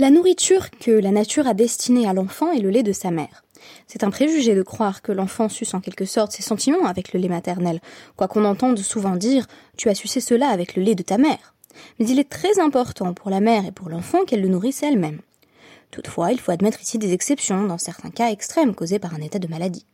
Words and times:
La 0.00 0.08
nourriture 0.08 0.70
que 0.70 0.92
la 0.92 1.10
nature 1.10 1.46
a 1.46 1.52
destinée 1.52 2.08
à 2.08 2.14
l'enfant 2.14 2.52
est 2.52 2.60
le 2.60 2.70
lait 2.70 2.82
de 2.82 2.90
sa 2.90 3.10
mère. 3.10 3.44
C'est 3.86 4.02
un 4.02 4.08
préjugé 4.08 4.54
de 4.54 4.62
croire 4.62 5.02
que 5.02 5.12
l'enfant 5.12 5.50
suce 5.50 5.74
en 5.74 5.80
quelque 5.82 6.06
sorte 6.06 6.32
ses 6.32 6.42
sentiments 6.42 6.86
avec 6.86 7.12
le 7.12 7.20
lait 7.20 7.28
maternel, 7.28 7.82
quoiqu'on 8.16 8.46
entende 8.46 8.78
souvent 8.78 9.14
dire 9.14 9.46
Tu 9.76 9.90
as 9.90 9.94
sucé 9.94 10.22
cela 10.22 10.48
avec 10.48 10.74
le 10.74 10.82
lait 10.82 10.94
de 10.94 11.02
ta 11.02 11.18
mère. 11.18 11.52
Mais 11.98 12.08
il 12.08 12.18
est 12.18 12.30
très 12.30 12.60
important 12.60 13.12
pour 13.12 13.28
la 13.28 13.40
mère 13.40 13.66
et 13.66 13.72
pour 13.72 13.90
l'enfant 13.90 14.24
qu'elle 14.24 14.40
le 14.40 14.48
nourrisse 14.48 14.82
elle-même. 14.82 15.20
Toutefois, 15.90 16.32
il 16.32 16.40
faut 16.40 16.52
admettre 16.52 16.80
ici 16.80 16.96
des 16.96 17.12
exceptions 17.12 17.66
dans 17.66 17.76
certains 17.76 18.08
cas 18.08 18.30
extrêmes 18.30 18.74
causés 18.74 19.00
par 19.00 19.12
un 19.12 19.20
état 19.20 19.38
de 19.38 19.48
maladie. 19.48 19.84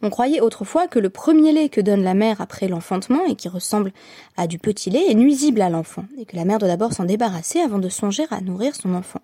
On 0.00 0.10
croyait 0.10 0.40
autrefois 0.40 0.86
que 0.86 1.00
le 1.00 1.10
premier 1.10 1.52
lait 1.52 1.68
que 1.68 1.80
donne 1.80 2.04
la 2.04 2.14
mère 2.14 2.40
après 2.40 2.68
l'enfantement 2.68 3.24
et 3.26 3.34
qui 3.34 3.48
ressemble 3.48 3.92
à 4.36 4.46
du 4.46 4.58
petit 4.58 4.90
lait 4.90 5.10
est 5.10 5.14
nuisible 5.14 5.60
à 5.60 5.70
l'enfant 5.70 6.04
et 6.20 6.24
que 6.24 6.36
la 6.36 6.44
mère 6.44 6.58
doit 6.58 6.68
d'abord 6.68 6.92
s'en 6.92 7.04
débarrasser 7.04 7.60
avant 7.60 7.78
de 7.78 7.88
songer 7.88 8.24
à 8.30 8.40
nourrir 8.40 8.76
son 8.76 8.94
enfant. 8.94 9.20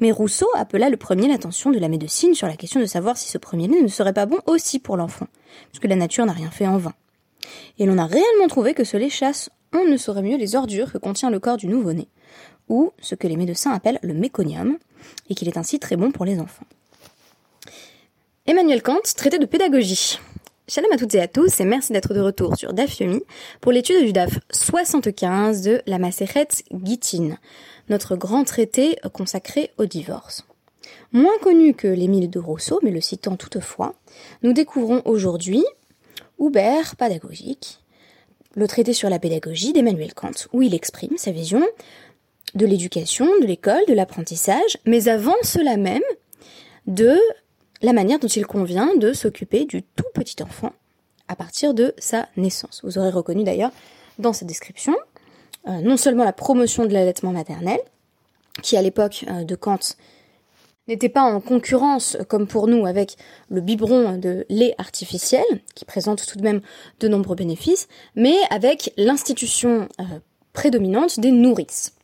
Mais 0.00 0.12
Rousseau 0.12 0.48
appela 0.54 0.90
le 0.90 0.98
premier 0.98 1.28
l'attention 1.28 1.70
de 1.70 1.78
la 1.78 1.88
médecine 1.88 2.34
sur 2.34 2.46
la 2.46 2.56
question 2.56 2.78
de 2.78 2.86
savoir 2.86 3.16
si 3.16 3.30
ce 3.30 3.38
premier 3.38 3.68
lait 3.68 3.80
ne 3.80 3.88
serait 3.88 4.12
pas 4.12 4.26
bon 4.26 4.38
aussi 4.46 4.78
pour 4.78 4.98
l'enfant, 4.98 5.28
puisque 5.70 5.88
la 5.88 5.96
nature 5.96 6.26
n'a 6.26 6.32
rien 6.32 6.50
fait 6.50 6.66
en 6.66 6.76
vain. 6.76 6.92
Et 7.78 7.86
l'on 7.86 7.96
a 7.96 8.06
réellement 8.06 8.48
trouvé 8.48 8.74
que 8.74 8.84
ce 8.84 8.98
lait 8.98 9.08
chasse 9.08 9.48
on 9.74 9.86
ne 9.86 9.96
saurait 9.96 10.22
mieux 10.22 10.36
les 10.36 10.54
ordures 10.54 10.92
que 10.92 10.98
contient 10.98 11.30
le 11.30 11.40
corps 11.40 11.56
du 11.56 11.66
nouveau-né, 11.66 12.06
ou 12.68 12.92
ce 13.00 13.14
que 13.14 13.26
les 13.26 13.36
médecins 13.36 13.72
appellent 13.72 13.98
le 14.02 14.12
méconium, 14.12 14.76
et 15.30 15.34
qu'il 15.34 15.48
est 15.48 15.56
ainsi 15.56 15.78
très 15.78 15.96
bon 15.96 16.10
pour 16.10 16.26
les 16.26 16.38
enfants. 16.38 16.66
Emmanuel 18.44 18.82
Kant, 18.82 18.98
traité 19.16 19.38
de 19.38 19.46
pédagogie. 19.46 20.18
Shalom 20.66 20.90
à 20.90 20.96
toutes 20.96 21.14
et 21.14 21.20
à 21.20 21.28
tous 21.28 21.60
et 21.60 21.64
merci 21.64 21.92
d'être 21.92 22.12
de 22.12 22.18
retour 22.18 22.56
sur 22.56 22.72
DAF 22.72 22.98
Yomi 22.98 23.20
pour 23.60 23.70
l'étude 23.70 24.04
du 24.04 24.12
DAF 24.12 24.40
75 24.50 25.62
de 25.62 25.80
la 25.86 26.00
Maseret 26.00 26.48
Gittin, 26.72 27.38
notre 27.88 28.16
grand 28.16 28.42
traité 28.42 28.98
consacré 29.12 29.70
au 29.78 29.86
divorce. 29.86 30.44
Moins 31.12 31.38
connu 31.40 31.74
que 31.74 31.86
l'Émile 31.86 32.30
de 32.30 32.40
Rousseau, 32.40 32.80
mais 32.82 32.90
le 32.90 33.00
citant 33.00 33.36
toutefois, 33.36 33.94
nous 34.42 34.52
découvrons 34.52 35.02
aujourd'hui 35.04 35.64
Hubert 36.40 36.96
pédagogique, 36.96 37.78
le 38.56 38.66
traité 38.66 38.92
sur 38.92 39.08
la 39.08 39.20
pédagogie 39.20 39.72
d'Emmanuel 39.72 40.14
Kant, 40.14 40.48
où 40.52 40.62
il 40.62 40.74
exprime 40.74 41.16
sa 41.16 41.30
vision 41.30 41.62
de 42.56 42.66
l'éducation, 42.66 43.28
de 43.40 43.46
l'école, 43.46 43.86
de 43.86 43.94
l'apprentissage, 43.94 44.78
mais 44.84 45.06
avant 45.06 45.36
cela 45.44 45.76
même, 45.76 46.02
de 46.88 47.16
la 47.82 47.92
manière 47.92 48.18
dont 48.18 48.28
il 48.28 48.46
convient 48.46 48.96
de 48.96 49.12
s'occuper 49.12 49.64
du 49.64 49.82
tout 49.82 50.04
petit 50.14 50.42
enfant 50.42 50.72
à 51.28 51.36
partir 51.36 51.74
de 51.74 51.94
sa 51.98 52.28
naissance. 52.36 52.80
Vous 52.84 52.98
aurez 52.98 53.10
reconnu 53.10 53.44
d'ailleurs 53.44 53.72
dans 54.18 54.32
cette 54.32 54.48
description 54.48 54.94
euh, 55.68 55.80
non 55.80 55.96
seulement 55.96 56.24
la 56.24 56.32
promotion 56.32 56.86
de 56.86 56.92
l'allaitement 56.92 57.30
maternel, 57.30 57.78
qui 58.62 58.76
à 58.76 58.82
l'époque 58.82 59.24
euh, 59.28 59.44
de 59.44 59.54
Kant 59.54 59.78
n'était 60.88 61.08
pas 61.08 61.22
en 61.22 61.40
concurrence 61.40 62.16
comme 62.28 62.48
pour 62.48 62.66
nous 62.66 62.84
avec 62.84 63.16
le 63.48 63.60
biberon 63.60 64.18
de 64.18 64.44
lait 64.48 64.74
artificiel, 64.78 65.44
qui 65.76 65.84
présente 65.84 66.26
tout 66.26 66.36
de 66.36 66.42
même 66.42 66.60
de 66.98 67.06
nombreux 67.06 67.36
bénéfices, 67.36 67.86
mais 68.16 68.34
avec 68.50 68.92
l'institution 68.96 69.88
euh, 70.00 70.04
prédominante 70.52 71.20
des 71.20 71.30
nourrices. 71.30 71.94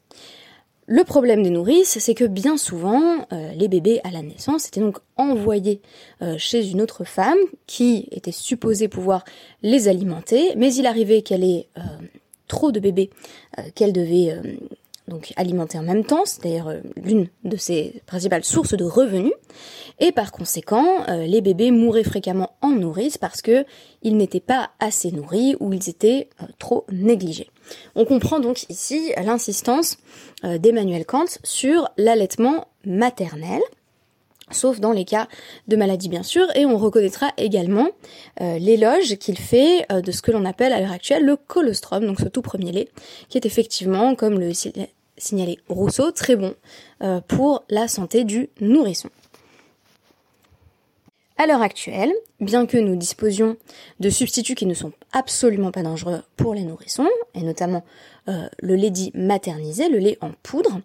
Le 0.91 1.05
problème 1.05 1.42
des 1.42 1.50
nourrices, 1.50 1.98
c'est 1.98 2.14
que 2.14 2.25
bien 2.25 2.56
souvent, 2.56 3.27
euh, 3.34 3.53
les 3.53 3.69
bébés 3.69 4.00
à 4.05 4.11
la 4.11 4.22
naissance 4.22 4.69
étaient 4.69 4.81
donc 4.81 4.97
envoyés 5.19 5.83
euh, 6.22 6.36
chez 6.39 6.70
une 6.70 6.81
autre 6.81 7.05
femme 7.05 7.36
qui 7.67 8.08
était 8.11 8.33
supposée 8.33 8.89
pouvoir 8.89 9.27
les 9.61 9.89
alimenter, 9.89 10.55
mais 10.56 10.72
il 10.72 10.86
arrivait 10.86 11.20
qu'elle 11.20 11.44
ait 11.44 11.69
euh, 11.77 11.83
trop 12.48 12.72
de 12.72 12.81
bébés 12.81 13.11
qu'elle 13.75 13.92
devait 13.92 14.34
donc 15.09 15.34
alimenter 15.36 15.77
en 15.78 15.83
même 15.83 16.05
temps, 16.05 16.22
c'est 16.25 16.42
d'ailleurs 16.42 16.72
l'une 16.97 17.28
de 17.44 17.59
ses 17.59 18.00
principales 18.06 18.44
sources 18.44 18.75
de 18.75 18.84
revenus, 18.84 19.33
et 20.01 20.13
par 20.13 20.33
conséquent, 20.33 21.05
euh, 21.09 21.27
les 21.27 21.41
bébés 21.41 21.71
mouraient 21.71 22.05
fréquemment 22.05 22.53
en 22.63 22.71
nourrice 22.71 23.19
parce 23.19 23.43
que 23.43 23.65
ils 24.03 24.17
n'étaient 24.17 24.41
pas 24.41 24.71
assez 24.81 25.11
nourris 25.11 25.56
ou 25.61 25.72
ils 25.72 25.89
étaient 25.89 26.28
euh, 26.43 26.47
trop 26.59 26.87
négligés. 26.91 27.50
On 27.95 28.05
comprend 28.05 28.41
donc 28.41 28.65
ici 28.71 29.12
l'insistance 29.22 29.99
d'Emmanuel 30.43 31.05
Kant 31.05 31.27
sur 31.45 31.91
l'allaitement 31.99 32.69
maternel, 32.87 33.61
sauf 34.50 34.81
dans 34.81 34.93
les 34.93 35.05
cas 35.05 35.28
de 35.67 35.77
maladie 35.77 36.09
bien 36.09 36.22
sûr, 36.22 36.47
et 36.55 36.65
on 36.65 36.78
reconnaîtra 36.78 37.33
également 37.37 37.89
l'éloge 38.41 39.17
qu'il 39.17 39.37
fait 39.37 39.87
de 39.91 40.11
ce 40.12 40.22
que 40.22 40.31
l'on 40.31 40.47
appelle 40.47 40.72
à 40.72 40.81
l'heure 40.81 40.93
actuelle 40.93 41.27
le 41.27 41.37
colostrum, 41.37 42.06
donc 42.06 42.21
ce 42.21 42.28
tout 42.28 42.41
premier 42.41 42.72
lait, 42.72 42.89
qui 43.28 43.37
est 43.37 43.45
effectivement, 43.45 44.15
comme 44.15 44.41
le 44.41 44.55
signalé 45.19 45.59
Rousseau, 45.69 46.11
très 46.12 46.37
bon 46.37 46.55
euh, 47.03 47.21
pour 47.21 47.65
la 47.69 47.89
santé 47.89 48.25
du 48.25 48.49
nourrisson. 48.61 49.11
À 51.41 51.47
l'heure 51.47 51.62
actuelle, 51.62 52.12
bien 52.41 52.66
que 52.66 52.76
nous 52.76 52.97
disposions 52.97 53.56
de 54.00 54.10
substituts 54.10 54.56
qui 54.56 54.66
ne 54.66 54.75
sont 54.75 54.91
absolument 55.12 55.71
pas 55.71 55.84
dangereux 55.84 56.21
pour 56.37 56.53
les 56.53 56.65
nourrissons, 56.65 57.09
et 57.37 57.43
notamment 57.43 57.84
euh, 58.28 58.49
le 58.59 58.75
lait 58.75 58.91
dit 58.91 59.12
maternisé, 59.15 59.88
le 59.88 59.98
lait 59.98 60.19
en 60.21 60.32
poudre, 60.43 60.81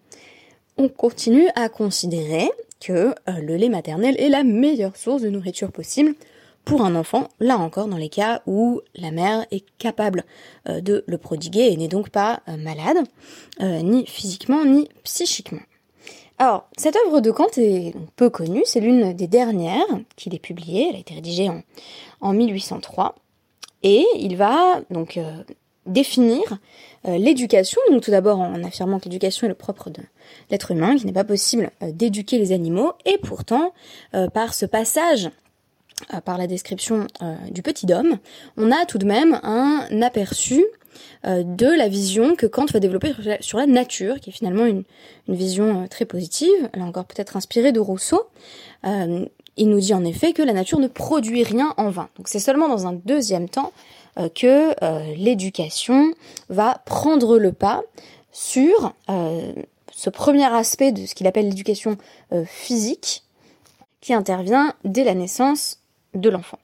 on 0.76 0.88
continue 0.88 1.48
à 1.56 1.68
considérer 1.68 2.48
que 2.78 2.92
euh, 2.92 3.32
le 3.42 3.56
lait 3.56 3.68
maternel 3.68 4.14
est 4.20 4.28
la 4.28 4.44
meilleure 4.44 4.96
source 4.96 5.22
de 5.22 5.28
nourriture 5.28 5.72
possible 5.72 6.14
pour 6.64 6.82
un 6.82 6.94
enfant, 6.94 7.30
là 7.40 7.58
encore 7.58 7.88
dans 7.88 7.96
les 7.96 8.08
cas 8.08 8.40
où 8.46 8.80
la 8.94 9.10
mère 9.10 9.46
est 9.50 9.64
capable 9.78 10.22
euh, 10.68 10.80
de 10.80 11.02
le 11.08 11.18
prodiguer 11.18 11.72
et 11.72 11.76
n'est 11.76 11.88
donc 11.88 12.10
pas 12.10 12.42
malade, 12.46 12.98
ni 13.60 14.06
physiquement 14.06 14.64
ni 14.64 14.88
psychiquement. 15.02 15.62
Alors, 16.38 16.68
cette 16.76 16.96
œuvre 17.06 17.20
de 17.20 17.30
Kant 17.30 17.46
est 17.56 17.94
peu 18.16 18.28
connue, 18.28 18.62
c'est 18.64 18.80
l'une 18.80 19.12
des 19.12 19.28
dernières 19.28 19.86
qu'il 20.16 20.34
ait 20.34 20.40
publiée, 20.40 20.88
elle 20.90 20.96
a 20.96 20.98
été 20.98 21.14
rédigée 21.14 21.48
en, 21.48 21.62
en 22.20 22.32
1803, 22.32 23.14
et 23.82 24.04
il 24.16 24.36
va 24.36 24.80
donc 24.90 25.20
définir 25.86 26.58
l'éducation, 27.04 27.80
donc 27.90 28.02
tout 28.02 28.10
d'abord 28.10 28.40
en 28.40 28.64
affirmant 28.64 28.98
que 28.98 29.04
l'éducation 29.04 29.46
est 29.46 29.48
le 29.48 29.54
propre 29.54 29.90
de 29.90 30.02
l'être 30.50 30.72
humain, 30.72 30.96
qu'il 30.96 31.06
n'est 31.06 31.12
pas 31.12 31.24
possible 31.24 31.70
d'éduquer 31.82 32.38
les 32.38 32.50
animaux, 32.50 32.92
et 33.04 33.18
pourtant, 33.18 33.72
par 34.32 34.54
ce 34.54 34.66
passage 34.66 35.30
euh, 36.12 36.20
par 36.20 36.38
la 36.38 36.46
description 36.46 37.06
euh, 37.22 37.36
du 37.50 37.62
petit 37.62 37.90
homme, 37.92 38.18
on 38.56 38.72
a 38.72 38.84
tout 38.84 38.98
de 38.98 39.06
même 39.06 39.38
un 39.44 39.86
aperçu 40.02 40.56
euh, 40.56 40.64
de 41.24 41.76
la 41.76 41.88
vision 41.88 42.36
que 42.36 42.46
Kant 42.46 42.66
va 42.72 42.80
développer 42.80 43.12
sur 43.40 43.58
la 43.58 43.66
nature, 43.66 44.20
qui 44.20 44.30
est 44.30 44.32
finalement 44.32 44.66
une, 44.66 44.84
vision 45.28 45.88
très 45.88 46.04
positive, 46.04 46.68
là 46.74 46.84
encore 46.84 47.06
peut-être 47.06 47.36
inspirée 47.36 47.72
de 47.72 47.80
Rousseau. 47.80 48.22
il 48.84 49.68
nous 49.68 49.80
dit 49.80 49.94
en 49.94 50.04
effet 50.04 50.32
que 50.32 50.42
la 50.42 50.52
nature 50.52 50.78
ne 50.78 50.88
produit 50.88 51.42
rien 51.42 51.72
en 51.78 51.88
vain. 51.88 52.08
Donc 52.16 52.28
c'est 52.28 52.38
seulement 52.38 52.68
dans 52.68 52.86
un 52.86 52.92
deuxième 52.92 53.48
temps 53.48 53.72
que 54.34 54.74
l'éducation 55.16 56.12
va 56.50 56.82
prendre 56.84 57.38
le 57.38 57.52
pas 57.52 57.82
sur 58.32 58.92
ce 59.92 60.10
premier 60.10 60.44
aspect 60.44 60.92
de 60.92 61.06
ce 61.06 61.14
qu'il 61.14 61.26
appelle 61.26 61.48
l'éducation 61.48 61.96
physique, 62.44 63.24
qui 64.04 64.12
intervient 64.12 64.74
dès 64.84 65.02
la 65.02 65.14
naissance 65.14 65.78
de 66.12 66.28
l'enfant. 66.28 66.58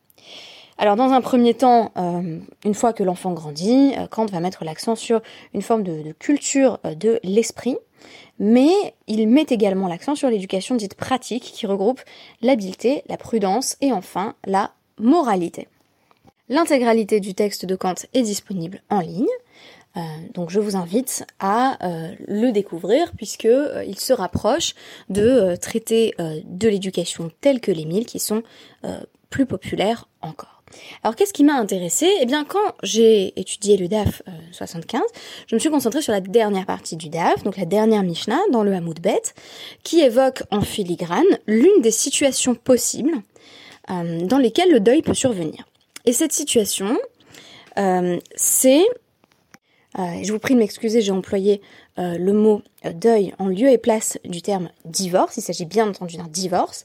Alors 0.81 0.97
dans 0.97 1.13
un 1.13 1.21
premier 1.21 1.53
temps, 1.53 1.93
euh, 1.99 2.39
une 2.65 2.73
fois 2.73 2.95
que 2.95 3.03
l'enfant 3.03 3.35
grandit, 3.35 3.93
euh, 3.99 4.07
Kant 4.07 4.25
va 4.25 4.41
mettre 4.41 4.65
l'accent 4.65 4.97
sur 4.97 5.21
une 5.53 5.61
forme 5.61 5.83
de, 5.83 6.13
culture 6.13 6.79
euh, 6.87 6.95
de 6.95 7.21
l'esprit, 7.23 7.77
mais 8.39 8.71
il 9.07 9.29
met 9.29 9.45
également 9.51 9.89
l'accent 9.89 10.15
sur 10.15 10.31
l'éducation 10.31 10.77
dite 10.77 10.95
pratique 10.95 11.43
qui 11.43 11.67
regroupe 11.67 12.01
l'habileté, 12.41 13.03
la 13.11 13.19
prudence 13.19 13.77
et 13.83 13.93
enfin 13.93 14.35
la 14.47 14.73
moralité. 14.99 15.69
L'intégralité 16.49 17.21
du 17.21 17.35
texte 17.35 17.67
de 17.67 17.77
Kant 17.77 17.97
est 18.15 18.23
disponible 18.23 18.83
en 18.89 19.01
ligne. 19.01 19.27
donc 20.33 20.49
je 20.49 20.61
vous 20.61 20.77
invite 20.77 21.27
à 21.41 21.79
le 22.27 22.51
découvrir 22.51 23.13
puisque 23.17 23.49
il 23.87 24.01
se 24.01 24.13
rapproche 24.13 24.75
de 25.11 25.55
traités 25.57 26.15
de 26.19 26.69
l'éducation 26.69 27.31
tels 27.41 27.61
que 27.61 27.71
les 27.71 27.85
mille 27.85 28.07
qui 28.07 28.19
sont 28.19 28.43
plus 29.29 29.47
populaire 29.47 30.09
encore. 30.23 30.60
Alors 31.03 31.17
qu'est-ce 31.17 31.33
qui 31.33 31.45
m'a 31.45 31.55
intéressé 31.55 32.09
Eh 32.21 32.27
bien 32.27 32.45
quand 32.45 32.75
j'ai 32.83 33.39
étudié 33.39 33.77
le 33.77 33.89
DAF 33.89 34.23
75, 34.53 35.01
euh, 35.01 35.05
je 35.47 35.55
me 35.55 35.61
suis 35.61 35.71
concentrée 35.71 36.03
sur 36.03 36.13
la 36.13 36.21
dernière 36.21 36.67
partie 36.67 36.97
du 36.97 37.09
DAF, 37.09 37.43
donc 37.43 37.57
la 37.57 37.65
dernière 37.65 38.03
Mishnah 38.03 38.41
dans 38.53 38.63
le 38.63 38.73
Hamoud 38.73 39.01
Bet, 39.01 39.23
qui 39.83 40.01
évoque 40.01 40.43
en 40.51 40.61
filigrane 40.61 41.25
l'une 41.47 41.83
des 41.83 41.91
situations 41.91 42.55
possibles 42.55 43.15
euh, 43.91 44.21
dans 44.27 44.39
lesquelles 44.39 44.71
le 44.71 44.81
deuil 44.81 45.03
peut 45.03 45.15
survenir. 45.15 45.65
Et 46.07 46.13
cette 46.13 46.33
situation, 46.33 46.97
euh, 47.79 48.19
c'est 48.35 48.85
je 50.23 50.33
vous 50.33 50.39
prie 50.39 50.55
de 50.55 50.61
m'excuser, 50.61 51.01
j'ai 51.01 51.11
employé 51.11 51.61
le 51.97 52.33
mot 52.33 52.63
deuil 52.95 53.35
en 53.39 53.49
lieu 53.49 53.69
et 53.69 53.79
place 53.79 54.19
du 54.25 54.43
terme 54.43 54.71
divorce. 54.85 55.37
Il 55.37 55.43
s'agit 55.43 55.67
bien 55.67 55.89
entendu 55.89 56.17
d'un 56.17 56.29
divorce 56.29 56.85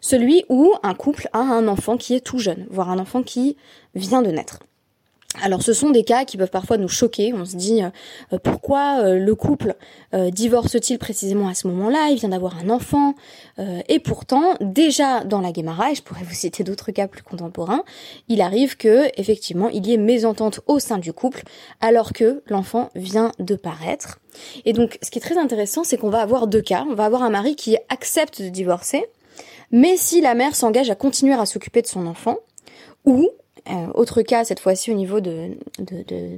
celui 0.00 0.44
où 0.48 0.74
un 0.82 0.94
couple 0.94 1.28
a 1.32 1.38
un 1.38 1.68
enfant 1.68 1.96
qui 1.96 2.14
est 2.14 2.20
tout 2.20 2.38
jeune, 2.38 2.66
voire 2.70 2.90
un 2.90 2.98
enfant 2.98 3.22
qui 3.22 3.56
vient 3.94 4.22
de 4.22 4.30
naître. 4.30 4.60
Alors 5.42 5.62
ce 5.62 5.72
sont 5.72 5.90
des 5.90 6.02
cas 6.02 6.24
qui 6.24 6.36
peuvent 6.36 6.50
parfois 6.50 6.78
nous 6.78 6.88
choquer. 6.88 7.34
On 7.34 7.44
se 7.44 7.56
dit 7.56 7.82
euh, 7.82 8.38
pourquoi 8.42 9.00
euh, 9.00 9.18
le 9.18 9.34
couple 9.34 9.74
euh, 10.14 10.30
divorce-t-il 10.30 10.98
précisément 10.98 11.48
à 11.48 11.54
ce 11.54 11.68
moment-là? 11.68 12.08
Il 12.10 12.18
vient 12.18 12.30
d'avoir 12.30 12.56
un 12.58 12.70
enfant. 12.70 13.14
et 13.88 13.98
pourtant, 14.00 14.54
déjà 14.60 15.24
dans 15.24 15.40
la 15.40 15.52
Guémara, 15.52 15.90
et 15.90 15.94
je 15.94 16.02
pourrais 16.02 16.24
vous 16.24 16.34
citer 16.34 16.64
d'autres 16.64 16.90
cas 16.90 17.06
plus 17.06 17.22
contemporains, 17.22 17.84
il 18.28 18.40
arrive 18.40 18.76
que 18.76 19.10
effectivement 19.16 19.68
il 19.68 19.86
y 19.86 19.94
ait 19.94 19.98
mésentente 19.98 20.60
au 20.66 20.78
sein 20.78 20.98
du 20.98 21.12
couple 21.12 21.42
alors 21.80 22.12
que 22.12 22.42
l'enfant 22.46 22.90
vient 22.94 23.32
de 23.38 23.56
paraître. 23.56 24.18
Et 24.64 24.72
donc 24.72 24.98
ce 25.02 25.10
qui 25.10 25.18
est 25.18 25.22
très 25.22 25.38
intéressant, 25.38 25.84
c'est 25.84 25.96
qu'on 25.96 26.10
va 26.10 26.20
avoir 26.20 26.46
deux 26.46 26.60
cas. 26.60 26.84
On 26.88 26.94
va 26.94 27.04
avoir 27.04 27.22
un 27.22 27.30
mari 27.30 27.56
qui 27.56 27.76
accepte 27.88 28.42
de 28.42 28.48
divorcer, 28.48 29.04
mais 29.70 29.96
si 29.96 30.20
la 30.20 30.34
mère 30.34 30.54
s'engage 30.54 30.90
à 30.90 30.94
continuer 30.94 31.34
à 31.34 31.46
s'occuper 31.46 31.82
de 31.82 31.86
son 31.86 32.06
enfant, 32.06 32.36
ou 33.04 33.30
euh, 33.70 33.86
autre 33.94 34.22
cas, 34.22 34.44
cette 34.44 34.60
fois-ci 34.60 34.90
au 34.90 34.94
niveau 34.94 35.20
de, 35.20 35.50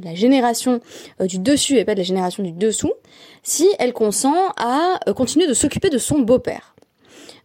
la 0.03 0.15
génération 0.15 0.81
euh, 1.21 1.27
du 1.27 1.39
dessus 1.39 1.77
et 1.77 1.85
pas 1.85 1.95
de 1.95 1.99
la 1.99 2.05
génération 2.05 2.43
du 2.43 2.53
dessous, 2.53 2.93
si 3.43 3.69
elle 3.79 3.93
consent 3.93 4.53
à 4.57 4.99
euh, 5.09 5.13
continuer 5.13 5.47
de 5.47 5.55
s'occuper 5.55 5.91
de 5.91 5.99
son 5.99 6.21
beau-père. 6.21 6.75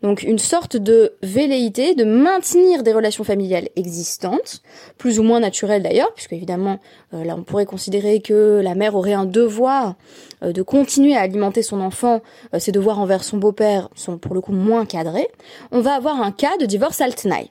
Donc 0.02 0.22
une 0.24 0.40
sorte 0.40 0.76
de 0.76 1.14
velléité 1.24 1.96
de 1.96 2.04
maintenir 2.04 2.84
des 2.84 2.92
relations 2.92 3.24
familiales 3.24 3.70
existantes, 3.78 4.62
plus 4.98 5.18
ou 5.18 5.24
moins 5.24 5.40
naturelles 5.40 5.82
d'ailleurs, 5.82 6.14
puisque 6.14 6.34
évidemment 6.34 6.80
là 7.14 7.36
on 7.38 7.44
pourrait 7.44 7.66
considérer 7.66 8.20
que 8.20 8.60
la 8.62 8.76
mère 8.76 8.96
aurait 8.96 9.14
un 9.14 9.24
devoir 9.24 9.96
de 10.42 10.62
continuer 10.62 11.16
à 11.16 11.22
alimenter 11.22 11.62
son 11.62 11.80
enfant, 11.80 12.20
ses 12.60 12.74
devoirs 12.74 13.00
envers 13.00 13.24
son 13.24 13.38
beau-père 13.38 13.88
sont 13.96 14.18
pour 14.18 14.36
le 14.36 14.42
coup 14.42 14.52
moins 14.52 14.86
cadrés. 14.86 15.30
On 15.72 15.80
va 15.80 15.94
avoir 15.94 16.22
un 16.22 16.34
cas 16.34 16.58
de 16.58 16.66
divorce 16.66 17.00
altnaï. 17.00 17.50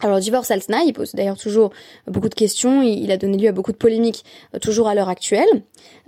Alors, 0.00 0.20
divorce 0.20 0.50
Altna, 0.52 0.82
il 0.84 0.92
pose 0.92 1.12
d'ailleurs 1.14 1.36
toujours 1.36 1.70
beaucoup 2.06 2.28
de 2.28 2.34
questions, 2.34 2.82
il 2.82 3.10
a 3.10 3.16
donné 3.16 3.36
lieu 3.36 3.48
à 3.48 3.52
beaucoup 3.52 3.72
de 3.72 3.76
polémiques 3.76 4.24
euh, 4.54 4.60
toujours 4.60 4.86
à 4.86 4.94
l'heure 4.94 5.08
actuelle. 5.08 5.48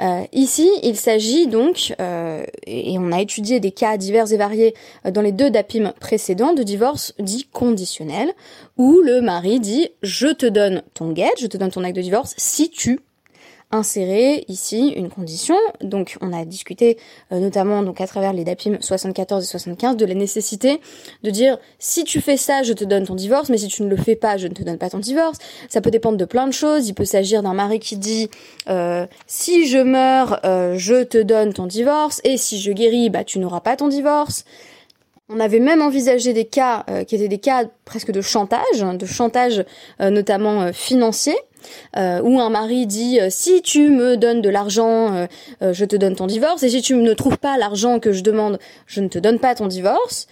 Euh, 0.00 0.22
ici, 0.32 0.70
il 0.84 0.96
s'agit 0.96 1.48
donc, 1.48 1.94
euh, 2.00 2.44
et 2.66 2.98
on 2.98 3.10
a 3.10 3.20
étudié 3.20 3.58
des 3.58 3.72
cas 3.72 3.96
divers 3.96 4.32
et 4.32 4.36
variés 4.36 4.74
dans 5.10 5.22
les 5.22 5.32
deux 5.32 5.50
DAPIM 5.50 5.92
précédents, 5.98 6.52
de 6.52 6.62
divorce 6.62 7.14
dit 7.18 7.48
conditionnel, 7.52 8.32
où 8.76 9.00
le 9.00 9.20
mari 9.20 9.58
dit 9.58 9.88
«je 10.02 10.28
te 10.28 10.46
donne 10.46 10.82
ton 10.94 11.10
guet, 11.10 11.32
je 11.40 11.48
te 11.48 11.56
donne 11.56 11.70
ton 11.70 11.82
acte 11.82 11.96
de 11.96 12.02
divorce 12.02 12.34
si 12.36 12.70
tu 12.70 13.00
insérer 13.70 14.44
ici 14.48 14.88
une 14.96 15.08
condition. 15.08 15.56
Donc 15.80 16.16
on 16.20 16.32
a 16.32 16.44
discuté 16.44 16.98
euh, 17.32 17.38
notamment 17.38 17.82
donc 17.82 18.00
à 18.00 18.06
travers 18.06 18.32
les 18.32 18.44
DAPIM 18.44 18.78
74 18.80 19.44
et 19.44 19.46
75 19.46 19.96
de 19.96 20.04
la 20.04 20.14
nécessité 20.14 20.80
de 21.22 21.30
dire 21.30 21.58
si 21.78 22.04
tu 22.04 22.20
fais 22.20 22.36
ça, 22.36 22.62
je 22.62 22.72
te 22.72 22.84
donne 22.84 23.06
ton 23.06 23.14
divorce, 23.14 23.48
mais 23.48 23.58
si 23.58 23.68
tu 23.68 23.82
ne 23.82 23.88
le 23.88 23.96
fais 23.96 24.16
pas, 24.16 24.36
je 24.36 24.48
ne 24.48 24.54
te 24.54 24.62
donne 24.62 24.78
pas 24.78 24.90
ton 24.90 24.98
divorce. 24.98 25.38
Ça 25.68 25.80
peut 25.80 25.90
dépendre 25.90 26.18
de 26.18 26.24
plein 26.24 26.46
de 26.46 26.52
choses. 26.52 26.88
Il 26.88 26.94
peut 26.94 27.04
s'agir 27.04 27.42
d'un 27.42 27.54
mari 27.54 27.78
qui 27.78 27.96
dit 27.96 28.28
euh, 28.68 29.06
si 29.26 29.68
je 29.68 29.78
meurs, 29.78 30.40
euh, 30.44 30.74
je 30.76 31.04
te 31.04 31.18
donne 31.18 31.52
ton 31.52 31.66
divorce, 31.66 32.20
et 32.24 32.36
si 32.36 32.60
je 32.60 32.72
guéris, 32.72 33.10
bah 33.10 33.24
tu 33.24 33.38
n'auras 33.38 33.60
pas 33.60 33.76
ton 33.76 33.88
divorce. 33.88 34.44
On 35.28 35.38
avait 35.38 35.60
même 35.60 35.80
envisagé 35.80 36.32
des 36.32 36.44
cas 36.44 36.84
qui 37.06 37.14
étaient 37.14 37.28
des 37.28 37.38
cas 37.38 37.62
presque 37.84 38.10
de 38.10 38.20
chantage, 38.20 38.82
hein, 38.82 38.94
de 38.94 39.06
chantage 39.06 39.64
notamment 40.00 40.72
financier, 40.72 41.36
euh, 41.96 42.20
où 42.22 42.40
un 42.40 42.50
mari 42.50 42.86
dit 42.86 43.20
euh, 43.20 43.28
si 43.30 43.62
tu 43.62 43.88
me 43.88 44.16
donnes 44.16 44.40
de 44.40 44.48
l'argent, 44.48 45.26
euh, 45.62 45.72
je 45.72 45.84
te 45.84 45.96
donne 45.96 46.16
ton 46.16 46.26
divorce, 46.26 46.62
et 46.62 46.68
si 46.68 46.82
tu 46.82 46.94
ne 46.94 47.12
trouves 47.14 47.38
pas 47.38 47.58
l'argent 47.58 48.00
que 48.00 48.12
je 48.12 48.22
demande, 48.22 48.58
je 48.86 49.00
ne 49.00 49.08
te 49.08 49.18
donne 49.18 49.38
pas 49.38 49.54
ton 49.54 49.66
divorce 49.66 50.26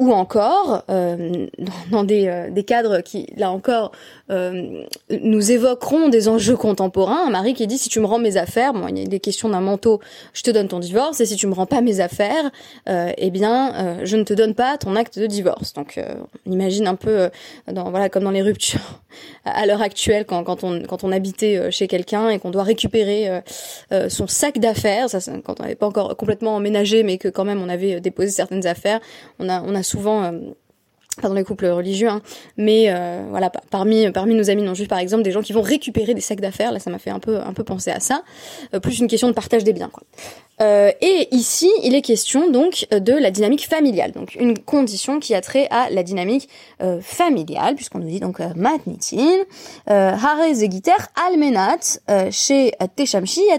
ou 0.00 0.14
encore 0.14 0.82
euh, 0.88 1.46
dans, 1.90 2.04
des, 2.04 2.26
euh, 2.26 2.50
des, 2.50 2.64
cadres 2.64 3.02
qui, 3.02 3.26
là 3.36 3.50
encore, 3.50 3.92
euh, 4.30 4.82
nous 5.10 5.52
évoqueront 5.52 6.08
des 6.08 6.26
enjeux 6.26 6.56
contemporains. 6.56 7.26
Un 7.26 7.30
mari 7.30 7.52
qui 7.52 7.66
dit 7.66 7.76
si 7.76 7.90
tu 7.90 8.00
me 8.00 8.06
rends 8.06 8.18
mes 8.18 8.38
affaires, 8.38 8.72
bon, 8.72 8.88
il 8.88 8.98
y 8.98 9.02
a 9.02 9.06
des 9.06 9.20
questions 9.20 9.50
d'un 9.50 9.60
manteau, 9.60 10.00
je 10.32 10.42
te 10.42 10.50
donne 10.50 10.68
ton 10.68 10.78
divorce, 10.78 11.20
et 11.20 11.26
si 11.26 11.36
tu 11.36 11.46
me 11.46 11.52
rends 11.52 11.66
pas 11.66 11.82
mes 11.82 12.00
affaires, 12.00 12.50
eh 12.86 13.30
bien, 13.30 13.98
je 14.04 14.16
ne 14.16 14.22
te 14.22 14.32
donne 14.32 14.54
pas 14.54 14.78
ton 14.78 14.96
acte 14.96 15.18
de 15.18 15.26
divorce. 15.26 15.74
Donc, 15.74 16.00
on 16.46 16.50
imagine 16.50 16.86
un 16.86 16.94
peu, 16.94 17.28
dans, 17.70 17.90
voilà, 17.90 18.08
comme 18.08 18.24
dans 18.24 18.30
les 18.30 18.42
ruptures 18.42 19.00
à 19.44 19.66
l'heure 19.66 19.82
actuelle, 19.82 20.24
quand, 20.24 20.44
quand, 20.44 20.64
on, 20.64 20.80
quand 20.82 21.04
on 21.04 21.12
habitait 21.12 21.70
chez 21.70 21.88
quelqu'un 21.88 22.30
et 22.30 22.38
qu'on 22.38 22.50
doit 22.50 22.62
récupérer 22.62 23.42
son 24.08 24.26
sac 24.26 24.58
d'affaires, 24.58 25.10
ça, 25.10 25.18
quand 25.44 25.60
on 25.60 25.62
n'avait 25.62 25.74
pas 25.74 25.86
encore 25.86 26.16
complètement 26.16 26.56
emménagé, 26.56 27.02
mais 27.02 27.18
que 27.18 27.28
quand 27.28 27.44
même 27.44 27.60
on 27.60 27.68
avait 27.68 28.00
déposé 28.00 28.30
certaines 28.30 28.66
affaires, 28.66 29.00
on 29.38 29.48
a, 29.48 29.62
on 29.62 29.74
a 29.74 29.82
souvent 29.90 30.22
euh, 30.24 30.32
pas 31.20 31.28
dans 31.28 31.34
les 31.34 31.44
couples 31.44 31.66
religieux, 31.66 32.08
hein, 32.08 32.22
mais 32.56 32.86
euh, 32.88 33.26
voilà, 33.28 33.50
parmi 33.70 34.10
parmi 34.10 34.34
nos 34.34 34.48
amis 34.48 34.62
non 34.62 34.74
juifs 34.74 34.88
par 34.88 35.00
exemple, 35.00 35.22
des 35.22 35.32
gens 35.32 35.42
qui 35.42 35.52
vont 35.52 35.60
récupérer 35.60 36.14
des 36.14 36.20
sacs 36.20 36.40
d'affaires, 36.40 36.72
là 36.72 36.78
ça 36.78 36.88
m'a 36.90 36.98
fait 36.98 37.10
un 37.10 37.18
peu 37.18 37.40
un 37.40 37.52
peu 37.52 37.64
penser 37.64 37.90
à 37.90 38.00
ça, 38.00 38.22
euh, 38.72 38.80
plus 38.80 39.00
une 39.00 39.08
question 39.08 39.28
de 39.28 39.34
partage 39.34 39.64
des 39.64 39.72
biens. 39.72 39.90
Et 40.62 41.28
ici, 41.32 41.70
il 41.82 41.94
est 41.94 42.02
question 42.02 42.50
donc 42.50 42.86
de 42.90 43.14
la 43.14 43.30
dynamique 43.30 43.66
familiale, 43.66 44.12
donc 44.12 44.34
une 44.34 44.58
condition 44.58 45.18
qui 45.18 45.34
a 45.34 45.40
trait 45.40 45.66
à 45.70 45.88
la 45.88 46.02
dynamique 46.02 46.50
familiale, 47.00 47.76
puisqu'on 47.76 47.98
nous 48.00 48.10
dit 48.10 48.20
donc 48.20 48.40
matnitin, 48.56 49.38
hare 49.86 50.52
zegiter 50.52 51.00
almenat 51.16 51.98
chez 52.30 52.72
teshamshi 52.94 53.40
et 53.40 53.58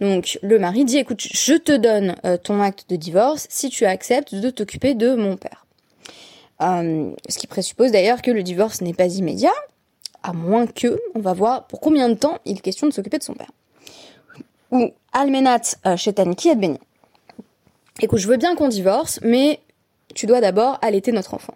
donc 0.00 0.38
le 0.42 0.58
mari 0.58 0.84
dit 0.84 0.98
écoute, 0.98 1.20
je 1.20 1.54
te 1.54 1.76
donne 1.76 2.14
euh, 2.24 2.36
ton 2.36 2.60
acte 2.60 2.88
de 2.88 2.96
divorce 2.96 3.46
si 3.50 3.68
tu 3.68 3.84
acceptes 3.84 4.34
de 4.34 4.50
t'occuper 4.50 4.94
de 4.94 5.14
mon 5.14 5.36
père. 5.36 5.66
Euh, 6.60 7.12
ce 7.28 7.38
qui 7.38 7.46
présuppose 7.46 7.90
d'ailleurs 7.90 8.22
que 8.22 8.30
le 8.30 8.42
divorce 8.42 8.80
n'est 8.80 8.94
pas 8.94 9.06
immédiat, 9.06 9.52
à 10.22 10.32
moins 10.32 10.66
que, 10.66 11.00
on 11.14 11.20
va 11.20 11.32
voir 11.32 11.66
pour 11.66 11.80
combien 11.80 12.08
de 12.08 12.14
temps 12.14 12.38
il 12.44 12.58
est 12.58 12.60
question 12.60 12.86
de 12.86 12.92
s'occuper 12.92 13.18
de 13.18 13.24
son 13.24 13.34
père. 13.34 13.50
Ou 14.70 14.92
almenat 15.12 15.76
euh, 15.86 15.96
et 15.96 16.54
béni. 16.54 16.78
Écoute, 18.00 18.18
je 18.18 18.28
veux 18.28 18.36
bien 18.36 18.54
qu'on 18.54 18.68
divorce, 18.68 19.18
mais 19.22 19.60
tu 20.14 20.26
dois 20.26 20.40
d'abord 20.40 20.78
allaiter 20.82 21.10
notre 21.10 21.34
enfant. 21.34 21.54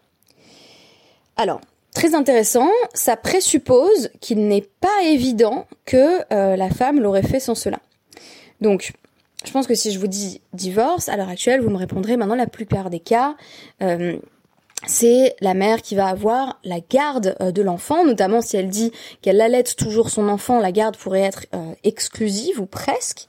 Alors, 1.37 1.61
très 1.95 2.15
intéressant, 2.15 2.69
ça 2.95 3.17
présuppose 3.17 4.11
qu'il 4.21 4.49
n'est 4.49 4.67
pas 4.81 5.03
évident 5.05 5.67
que 5.85 6.21
la 6.31 6.71
femme 6.71 7.01
l'aurait 7.01 7.23
fait 7.23 7.41
sans 7.41 7.55
cela. 7.55 7.79
Donc, 8.63 8.93
je 9.45 9.51
pense 9.51 9.67
que 9.67 9.75
si 9.75 9.91
je 9.91 9.99
vous 9.99 10.07
dis 10.07 10.41
divorce, 10.53 11.09
à 11.09 11.17
l'heure 11.17 11.29
actuelle, 11.29 11.61
vous 11.61 11.71
me 11.71 11.77
répondrez 11.77 12.17
maintenant 12.17 12.37
la 12.37 12.47
plupart 12.47 12.91
des 12.91 13.01
cas. 13.01 13.35
Euh, 13.83 14.17
c'est 14.87 15.35
la 15.41 15.55
mère 15.55 15.83
qui 15.83 15.97
va 15.97 16.07
avoir 16.07 16.61
la 16.65 16.79
garde 16.81 17.37
euh, 17.41 17.51
de 17.51 17.61
l'enfant, 17.61 18.05
notamment 18.05 18.41
si 18.41 18.57
elle 18.57 18.69
dit 18.69 18.93
qu'elle 19.21 19.41
allait 19.41 19.65
toujours 19.65 20.11
son 20.11 20.29
enfant, 20.29 20.61
la 20.61 20.71
garde 20.71 20.97
pourrait 20.97 21.23
être 21.23 21.47
euh, 21.55 21.75
exclusive 21.83 22.61
ou 22.61 22.67
presque. 22.67 23.27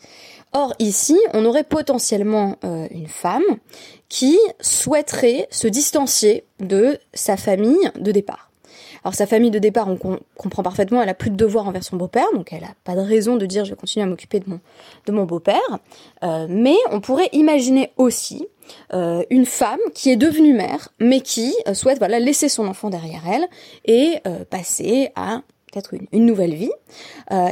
Or 0.52 0.76
ici, 0.78 1.18
on 1.34 1.46
aurait 1.46 1.64
potentiellement 1.64 2.58
une 2.62 3.08
femme 3.08 3.42
qui 4.08 4.38
souhaiterait 4.62 5.48
se 5.50 5.68
distancier 5.68 6.46
de 6.60 7.00
sa 7.16 7.38
famille 7.38 7.90
de 8.00 8.12
départ. 8.12 8.53
Alors 9.04 9.16
sa 9.16 9.28
famille 9.28 9.52
de 9.52 9.60
départ, 9.60 9.90
on 9.90 9.98
comprend 10.38 10.64
parfaitement, 10.64 11.02
elle 11.02 11.10
a 11.10 11.14
plus 11.14 11.30
de 11.30 11.36
devoirs 11.36 11.68
envers 11.68 11.84
son 11.84 11.98
beau-père, 11.98 12.28
donc 12.34 12.54
elle 12.54 12.64
a 12.64 12.74
pas 12.84 12.96
de 12.96 13.02
raison 13.02 13.36
de 13.36 13.46
dire 13.46 13.66
je 13.66 13.72
vais 13.72 13.76
continuer 13.76 14.06
à 14.06 14.08
m'occuper 14.08 14.40
de 14.40 15.12
mon, 15.12 15.26
beau-père. 15.26 15.80
Euh, 16.24 16.48
mais 16.50 16.76
on 16.92 17.02
pourrait 17.02 17.30
imaginer 17.34 17.92
aussi 17.98 18.48
euh, 18.94 19.24
une 19.30 19.46
femme 19.46 19.80
qui 19.94 20.10
est 20.10 20.16
devenue 20.16 20.54
mère, 20.54 20.90
mais 21.00 21.20
qui 21.20 21.54
euh, 21.68 21.74
souhaite 21.74 21.98
voilà 21.98 22.20
laisser 22.20 22.48
son 22.48 22.66
enfant 22.66 22.90
derrière 22.90 23.24
elle 23.30 23.48
et 23.86 24.22
passer 24.50 25.10
à 25.16 25.42
peut-être 25.72 25.94
une, 26.12 26.26
nouvelle 26.26 26.54
vie. 26.54 26.72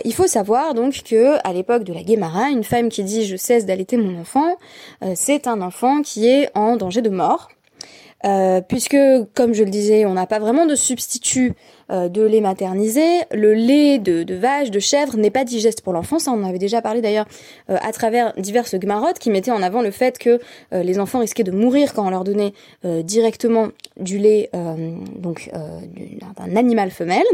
il 0.05 0.13
faut 0.13 0.27
savoir 0.27 0.75
donc 0.75 1.01
que 1.03 1.37
à 1.45 1.53
l'époque 1.53 1.83
de 1.83 1.91
la 1.91 2.03
Guémara, 2.03 2.49
une 2.49 2.63
femme 2.63 2.89
qui 2.89 3.03
dit 3.03 3.25
je 3.25 3.35
cesse 3.35 3.65
d'allaiter 3.65 3.97
mon 3.97 4.19
enfant, 4.21 4.55
c'est 5.15 5.47
un 5.47 5.61
enfant 5.61 6.01
qui 6.01 6.27
est 6.27 6.49
en 6.55 6.77
danger 6.77 7.01
de 7.01 7.09
mort. 7.09 7.49
Euh, 8.25 8.61
puisque, 8.61 8.97
comme 9.33 9.53
je 9.53 9.63
le 9.63 9.69
disais, 9.69 10.05
on 10.05 10.13
n'a 10.13 10.27
pas 10.27 10.39
vraiment 10.39 10.65
de 10.65 10.75
substitut 10.75 11.53
euh, 11.91 12.07
de 12.07 12.21
lait 12.21 12.41
maternisé. 12.41 13.01
Le 13.31 13.53
lait 13.53 13.97
de, 13.99 14.35
vache, 14.35 14.69
de 14.69 14.79
chèvre 14.79 15.17
n'est 15.17 15.31
pas 15.31 15.43
digeste 15.43 15.81
pour 15.81 15.93
l'enfant. 15.93 16.19
Ça, 16.19 16.31
on 16.31 16.43
en 16.43 16.47
avait 16.47 16.59
déjà 16.59 16.81
parlé 16.81 17.01
d'ailleurs 17.01 17.25
euh, 17.69 17.77
à 17.81 17.91
travers 17.91 18.33
diverses 18.37 18.75
gmarottes 18.75 19.19
qui 19.19 19.31
mettaient 19.31 19.51
en 19.51 19.63
avant 19.63 19.81
le 19.81 19.91
fait 19.91 20.17
que 20.17 20.39
les 20.71 20.99
enfants 20.99 21.19
risquaient 21.19 21.43
de 21.43 21.51
mourir 21.51 21.93
quand 21.93 22.05
on 22.05 22.09
leur 22.09 22.23
donnait 22.23 22.53
directement 22.83 23.69
du 23.97 24.17
lait 24.17 24.49
donc 25.17 25.49
d'un 25.53 26.55
animal 26.55 26.91
femelle. 26.91 27.25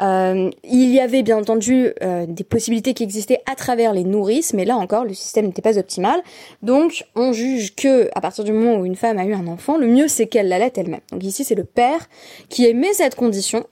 Euh, 0.00 0.50
il 0.64 0.90
y 0.90 1.00
avait 1.00 1.22
bien 1.22 1.38
entendu 1.38 1.92
euh, 2.02 2.24
des 2.26 2.44
possibilités 2.44 2.94
qui 2.94 3.02
existaient 3.02 3.40
à 3.46 3.54
travers 3.54 3.92
les 3.92 4.04
nourrices, 4.04 4.54
mais 4.54 4.64
là 4.64 4.76
encore, 4.76 5.04
le 5.04 5.14
système 5.14 5.46
n'était 5.46 5.62
pas 5.62 5.78
optimal. 5.78 6.22
Donc, 6.62 7.04
on 7.16 7.32
juge 7.32 7.74
que 7.74 8.08
à 8.14 8.20
partir 8.20 8.44
du 8.44 8.52
moment 8.52 8.76
où 8.76 8.86
une 8.86 8.96
femme 8.96 9.18
a 9.18 9.24
eu 9.24 9.34
un 9.34 9.46
enfant, 9.46 9.76
le 9.76 9.86
mieux 9.86 10.08
c'est 10.08 10.26
qu'elle 10.26 10.48
l'allait 10.48 10.72
elle-même. 10.76 11.00
Donc 11.12 11.22
ici, 11.24 11.44
c'est 11.44 11.54
le 11.54 11.64
père 11.64 12.08
qui 12.48 12.64
émet 12.64 12.92
cette 12.94 13.14
condition. 13.14 13.66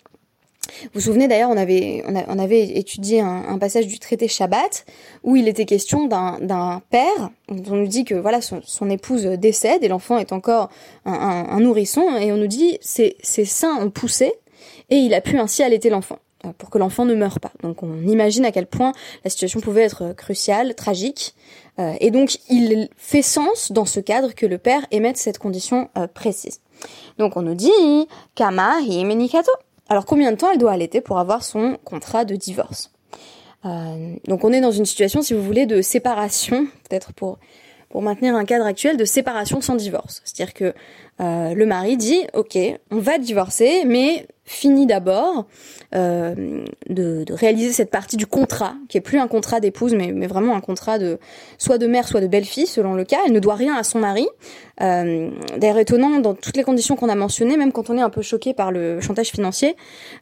Vous 0.82 0.88
vous 0.94 1.00
souvenez 1.00 1.28
d'ailleurs, 1.28 1.48
on 1.48 1.56
avait, 1.56 2.04
on, 2.06 2.38
avait 2.38 2.76
étudié 2.78 3.20
un, 3.20 3.58
passage 3.58 3.86
du 3.86 3.98
traité 3.98 4.28
Shabbat 4.28 4.84
où 5.24 5.34
il 5.34 5.48
était 5.48 5.64
question 5.64 6.06
d'un 6.06 6.82
père. 6.90 7.30
On 7.48 7.74
nous 7.74 7.86
dit 7.86 8.04
que 8.04 8.14
voilà 8.14 8.40
son, 8.42 8.90
épouse 8.90 9.24
décède 9.24 9.82
et 9.82 9.88
l'enfant 9.88 10.18
est 10.18 10.30
encore 10.30 10.68
un, 11.06 11.46
un, 11.48 11.60
nourrisson 11.60 12.16
et 12.18 12.32
on 12.32 12.36
nous 12.36 12.46
dit 12.46 12.76
ses, 12.82 13.16
ses 13.22 13.46
seins 13.46 13.76
ont 13.78 13.88
poussé 13.88 14.34
et 14.90 14.96
il 14.96 15.14
a 15.14 15.20
pu 15.20 15.38
ainsi 15.38 15.62
allaiter 15.62 15.90
l'enfant. 15.90 16.18
pour 16.56 16.70
que 16.70 16.78
l'enfant 16.78 17.04
ne 17.04 17.14
meure 17.14 17.40
pas. 17.40 17.50
Donc 17.62 17.82
on 17.82 18.06
imagine 18.06 18.44
à 18.44 18.52
quel 18.52 18.66
point 18.66 18.92
la 19.24 19.30
situation 19.30 19.60
pouvait 19.60 19.82
être 19.82 20.12
cruciale, 20.12 20.74
tragique, 20.74 21.34
et 22.00 22.10
donc 22.10 22.38
il 22.48 22.88
fait 22.96 23.22
sens 23.22 23.70
dans 23.70 23.84
ce 23.84 24.00
cadre 24.00 24.34
que 24.34 24.46
le 24.46 24.58
père 24.58 24.84
émette 24.90 25.16
cette 25.16 25.38
condition 25.38 25.90
précise. 26.14 26.60
Donc 27.18 27.36
on 27.36 27.42
nous 27.42 27.54
dit 27.54 27.70
Kama 28.34 28.80
menikato. 28.80 29.52
Alors 29.88 30.06
combien 30.06 30.30
de 30.32 30.36
temps 30.36 30.50
elle 30.52 30.58
doit 30.58 30.72
allaiter 30.72 31.00
pour 31.00 31.18
avoir 31.18 31.42
son 31.44 31.78
contrat 31.84 32.24
de 32.24 32.36
divorce? 32.36 32.92
Donc 33.64 34.44
on 34.44 34.52
est 34.52 34.60
dans 34.60 34.70
une 34.70 34.86
situation, 34.86 35.22
si 35.22 35.34
vous 35.34 35.42
voulez, 35.42 35.66
de 35.66 35.82
séparation, 35.82 36.66
peut-être 36.88 37.12
pour 37.12 37.38
pour 37.90 38.02
maintenir 38.02 38.34
un 38.34 38.44
cadre 38.44 38.66
actuel 38.66 38.98
de 38.98 39.04
séparation 39.06 39.62
sans 39.62 39.74
divorce. 39.74 40.20
C'est-à-dire 40.24 40.52
que 40.52 40.74
euh, 41.20 41.54
le 41.54 41.66
mari 41.66 41.96
dit 41.96 42.20
ok, 42.34 42.58
on 42.90 42.98
va 42.98 43.18
divorcer, 43.18 43.84
mais 43.86 44.26
finit 44.48 44.86
d'abord 44.86 45.46
euh, 45.94 46.64
de, 46.88 47.24
réaliser 47.30 47.72
cette 47.72 47.90
partie 47.90 48.16
du 48.16 48.26
contrat, 48.26 48.74
qui 48.88 48.96
est 48.96 49.02
plus 49.02 49.18
un 49.18 49.28
contrat 49.28 49.60
d'épouse, 49.60 49.94
mais, 49.94 50.26
vraiment 50.26 50.56
un 50.56 50.60
contrat 50.60 50.98
de 50.98 51.18
soit 51.58 51.78
de 51.78 51.86
mère, 51.86 52.08
soit 52.08 52.20
de 52.20 52.26
belle-fille, 52.26 52.66
selon 52.66 52.94
le 52.94 53.04
cas. 53.04 53.18
Elle 53.26 53.32
ne 53.32 53.40
doit 53.40 53.54
rien 53.54 53.74
à 53.76 53.82
son 53.82 53.98
mari. 53.98 54.26
Euh, 54.80 55.30
D'ailleurs 55.56 55.78
étonnant, 55.78 56.18
dans 56.20 56.34
toutes 56.34 56.56
les 56.56 56.62
conditions 56.62 56.96
qu'on 56.96 57.08
a 57.08 57.14
mentionnées, 57.14 57.56
même 57.56 57.72
quand 57.72 57.90
on 57.90 57.98
est 57.98 58.02
un 58.02 58.10
peu 58.10 58.22
choqué 58.22 58.54
par 58.54 58.72
le 58.72 59.00
chantage 59.00 59.28
financier, 59.28 59.76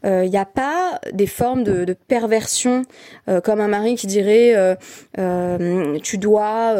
il 0.04 0.10
euh, 0.10 0.26
n'y 0.26 0.38
a 0.38 0.44
pas 0.44 1.00
des 1.12 1.26
formes 1.26 1.62
de, 1.62 1.96
perversion, 2.08 2.82
comme 3.44 3.60
un 3.60 3.68
mari 3.68 3.96
qui 3.96 4.06
dirait 4.06 4.76
tu 6.02 6.18
dois 6.18 6.74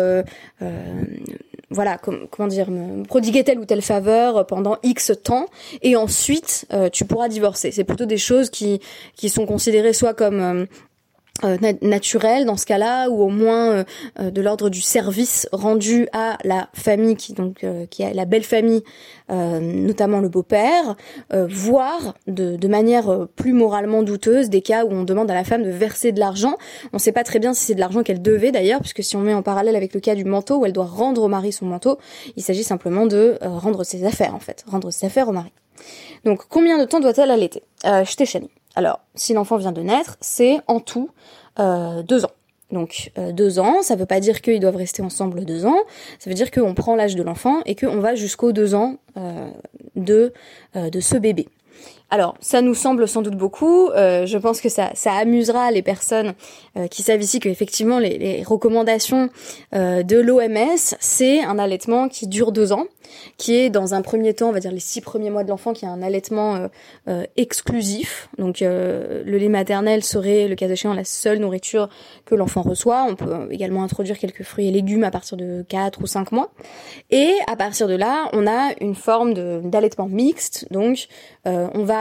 voilà, 1.71 1.99
comment 1.99 2.47
dire, 2.47 2.71
me 2.71 3.05
prodiguer 3.05 3.43
telle 3.43 3.59
ou 3.59 3.65
telle 3.65 3.83
faveur 3.83 4.47
pendant 4.47 4.77
X 4.85 5.13
temps, 5.23 5.47
et 5.83 5.97
ensuite 5.97 6.67
euh, 6.73 6.89
tu 6.89 7.05
pourras 7.05 7.29
divorcer. 7.29 7.73
C'est 7.73 7.85
plutôt 7.85 8.07
des 8.07 8.19
choses 8.19 8.51
qui 8.51 8.81
qui 9.17 9.29
sont 9.29 9.47
considérées 9.47 9.93
soit 9.93 10.15
comme 10.15 10.67
euh, 11.45 11.57
euh, 11.63 11.73
naturel 11.83 12.45
dans 12.45 12.57
ce 12.57 12.67
cas-là 12.67 13.09
ou 13.09 13.23
au 13.23 13.29
moins 13.29 13.71
euh, 13.71 13.85
euh, 14.21 14.31
de 14.31 14.41
l'ordre 14.41 14.69
du 14.71 14.81
service 14.81 15.49
rendu 15.53 16.09
à 16.13 16.39
la 16.45 16.69
famille 16.73 17.17
qui 17.17 17.33
donc 17.33 17.65
qui 17.91 18.05
a 18.05 18.13
la 18.13 18.25
belle 18.25 18.45
famille 18.45 18.83
notamment 19.29 20.21
le 20.21 20.29
beau-père 20.29 20.97
voire 21.33 22.15
de, 22.27 22.57
de, 22.57 22.69
manière 22.69 23.27
plus 23.35 23.53
moralement 23.53 24.03
douteuse 24.03 24.51
des 24.51 24.63
cas 24.63 24.85
où 24.85 24.93
on 24.93 25.03
demande 25.03 25.31
à 25.31 25.35
la 25.35 25.45
femme 25.45 25.63
de 25.63 25.71
verser 25.71 26.13
de 26.13 26.21
l'argent. 26.21 26.57
On 26.93 26.99
sait 26.99 27.13
pas 27.13 27.25
très 27.25 27.39
bien 27.39 27.55
si 27.55 27.65
c'est 27.65 27.75
de 27.75 27.81
l'argent 27.81 28.03
qu'elle 28.03 28.23
devait 28.23 28.53
d'ailleurs 28.53 28.81
puisque 28.81 29.03
si 29.03 29.17
on 29.17 29.21
met 29.21 29.35
en 29.35 29.43
parallèle 29.43 29.77
avec 29.77 29.95
le 29.95 30.01
cas 30.01 30.15
du 30.15 30.25
manteau 30.25 30.59
où 30.59 30.67
elle 30.67 30.73
doit 30.73 30.87
rendre 30.87 31.23
au 31.23 31.29
mari 31.29 31.53
son 31.53 31.67
manteau 31.67 31.99
il 32.37 32.43
s'agit 32.43 32.65
simplement 32.65 33.07
de 33.07 33.39
rendre 33.43 33.85
ses 33.85 34.05
affaires 34.05 34.35
en 34.35 34.41
fait 34.41 34.65
rendre 34.69 34.91
ses 34.91 35.07
affaires 35.07 35.29
au 35.29 35.33
mari. 35.33 35.53
Donc 36.25 36.43
combien 36.49 36.79
de 36.79 36.85
temps 36.85 37.01
doit-elle 37.01 37.31
allaiter? 37.31 37.63
Euh, 37.85 38.05
alors, 38.77 39.01
si 39.15 39.33
l'enfant 39.33 39.57
vient 39.57 39.73
de 39.73 39.81
naître, 39.81 40.19
c'est 40.21 40.61
en 40.69 40.81
tout 40.81 41.11
euh, 41.59 42.03
deux 42.03 42.25
ans. 42.27 42.31
Donc 42.71 43.11
euh, 43.17 43.33
deux 43.33 43.59
ans, 43.59 43.81
ça 43.81 43.97
veut 43.97 44.07
pas 44.07 44.21
dire 44.21 44.43
qu'ils 44.43 44.61
doivent 44.61 44.77
rester 44.77 45.03
ensemble 45.03 45.45
deux 45.45 45.65
ans, 45.65 45.79
ça 46.19 46.29
veut 46.29 46.35
dire 46.35 46.51
qu'on 46.51 46.75
prend 46.75 46.95
l'âge 46.95 47.15
de 47.15 47.23
l'enfant 47.23 47.61
et 47.65 47.75
qu'on 47.75 48.01
va 48.01 48.15
jusqu'aux 48.17 48.53
deux 48.53 48.75
ans 48.75 48.97
euh, 49.17 49.49
de, 49.95 50.33
de 50.75 51.01
ce 51.01 51.17
bébé. 51.17 51.49
Alors, 52.09 52.37
ça 52.41 52.63
nous 52.63 52.75
semble 52.75 53.09
sans 53.09 53.21
doute 53.21 53.35
beaucoup. 53.35 53.89
Euh, 53.89 54.27
je 54.27 54.39
pense 54.39 54.61
que 54.61 54.69
ça, 54.69 54.91
ça 54.95 55.13
amusera 55.13 55.73
les 55.73 55.83
personnes 55.83 56.35
euh, 56.77 56.87
qui 56.87 57.03
savent 57.03 57.21
ici 57.21 57.41
qu'effectivement 57.41 57.99
les, 57.99 58.17
les 58.17 58.43
recommandations 58.45 59.29
euh, 59.75 60.05
de 60.05 60.17
l'OMS, 60.17 60.77
c'est 61.01 61.43
un 61.43 61.59
allaitement 61.59 62.09
qui 62.09 62.29
dure 62.29 62.53
deux 62.53 62.73
ans, 62.73 62.87
qui 63.39 63.57
est 63.57 63.71
dans 63.71 63.93
un 63.95 64.03
premier 64.03 64.35
temps, 64.35 64.51
on 64.51 64.53
va 64.53 64.61
dire 64.61 64.71
les 64.71 64.79
six 64.79 65.01
premiers 65.01 65.31
mois 65.31 65.43
de 65.43 65.49
l'enfant, 65.49 65.73
qui 65.73 65.85
est 65.85 65.89
un 65.89 66.03
allaitement 66.03 66.69
exclusif. 67.37 68.29
Donc, 68.37 68.59
le 68.61 69.23
lait 69.25 69.49
maternel 69.49 70.03
serait, 70.03 70.49
le 70.49 70.57
cas 70.57 70.69
échéant, 70.69 70.93
la 70.93 71.05
seule 71.05 71.39
nourriture 71.39 71.89
que 72.25 72.35
l'enfant 72.35 72.63
reçoit. 72.63 73.07
On 73.09 73.15
peut 73.15 73.49
également 73.51 73.85
introduire 73.85 74.19
quelques 74.19 74.43
fruits 74.43 74.69
et 74.69 74.71
légumes 74.73 75.05
à 75.05 75.13
partir 75.13 75.37
de 75.37 75.65
quatre 75.69 76.03
ou 76.03 76.07
cinq 76.07 76.33
mois. 76.33 76.51
Et 77.11 77.33
à 77.47 77.55
partir 77.55 77.87
de 77.87 77.95
là, 77.95 78.29
on 78.33 78.47
a 78.47 78.73
une 78.81 78.97
forme 78.97 79.35
d'allaitement 79.71 80.07
mixte. 80.07 80.67
Donc, 80.73 81.07
on 81.45 81.85
va 81.85 81.96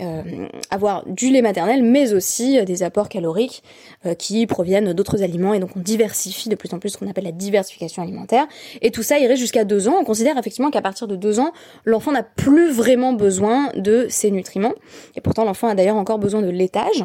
euh, 0.00 0.46
avoir 0.70 1.04
du 1.06 1.30
lait 1.30 1.42
maternel, 1.42 1.82
mais 1.82 2.14
aussi 2.14 2.58
euh, 2.58 2.64
des 2.64 2.82
apports 2.82 3.08
caloriques 3.08 3.62
euh, 4.06 4.14
qui 4.14 4.46
proviennent 4.46 4.92
d'autres 4.92 5.22
aliments. 5.22 5.52
Et 5.52 5.58
donc 5.58 5.70
on 5.76 5.80
diversifie 5.80 6.48
de 6.48 6.54
plus 6.54 6.72
en 6.72 6.78
plus 6.78 6.90
ce 6.90 6.96
qu'on 6.96 7.10
appelle 7.10 7.24
la 7.24 7.32
diversification 7.32 8.02
alimentaire. 8.02 8.46
Et 8.82 8.92
tout 8.92 9.02
ça 9.02 9.18
irait 9.18 9.36
jusqu'à 9.36 9.64
deux 9.64 9.88
ans. 9.88 9.96
On 10.00 10.04
considère 10.04 10.38
effectivement 10.38 10.70
qu'à 10.70 10.80
partir 10.80 11.06
de 11.06 11.16
deux 11.16 11.40
ans, 11.40 11.52
l'enfant 11.84 12.12
n'a 12.12 12.22
plus 12.22 12.70
vraiment 12.70 13.12
besoin 13.12 13.72
de 13.76 14.06
ces 14.08 14.30
nutriments. 14.30 14.74
Et 15.16 15.20
pourtant 15.20 15.44
l'enfant 15.44 15.68
a 15.68 15.74
d'ailleurs 15.74 15.96
encore 15.96 16.18
besoin 16.18 16.40
de 16.40 16.48
laitage. 16.48 17.04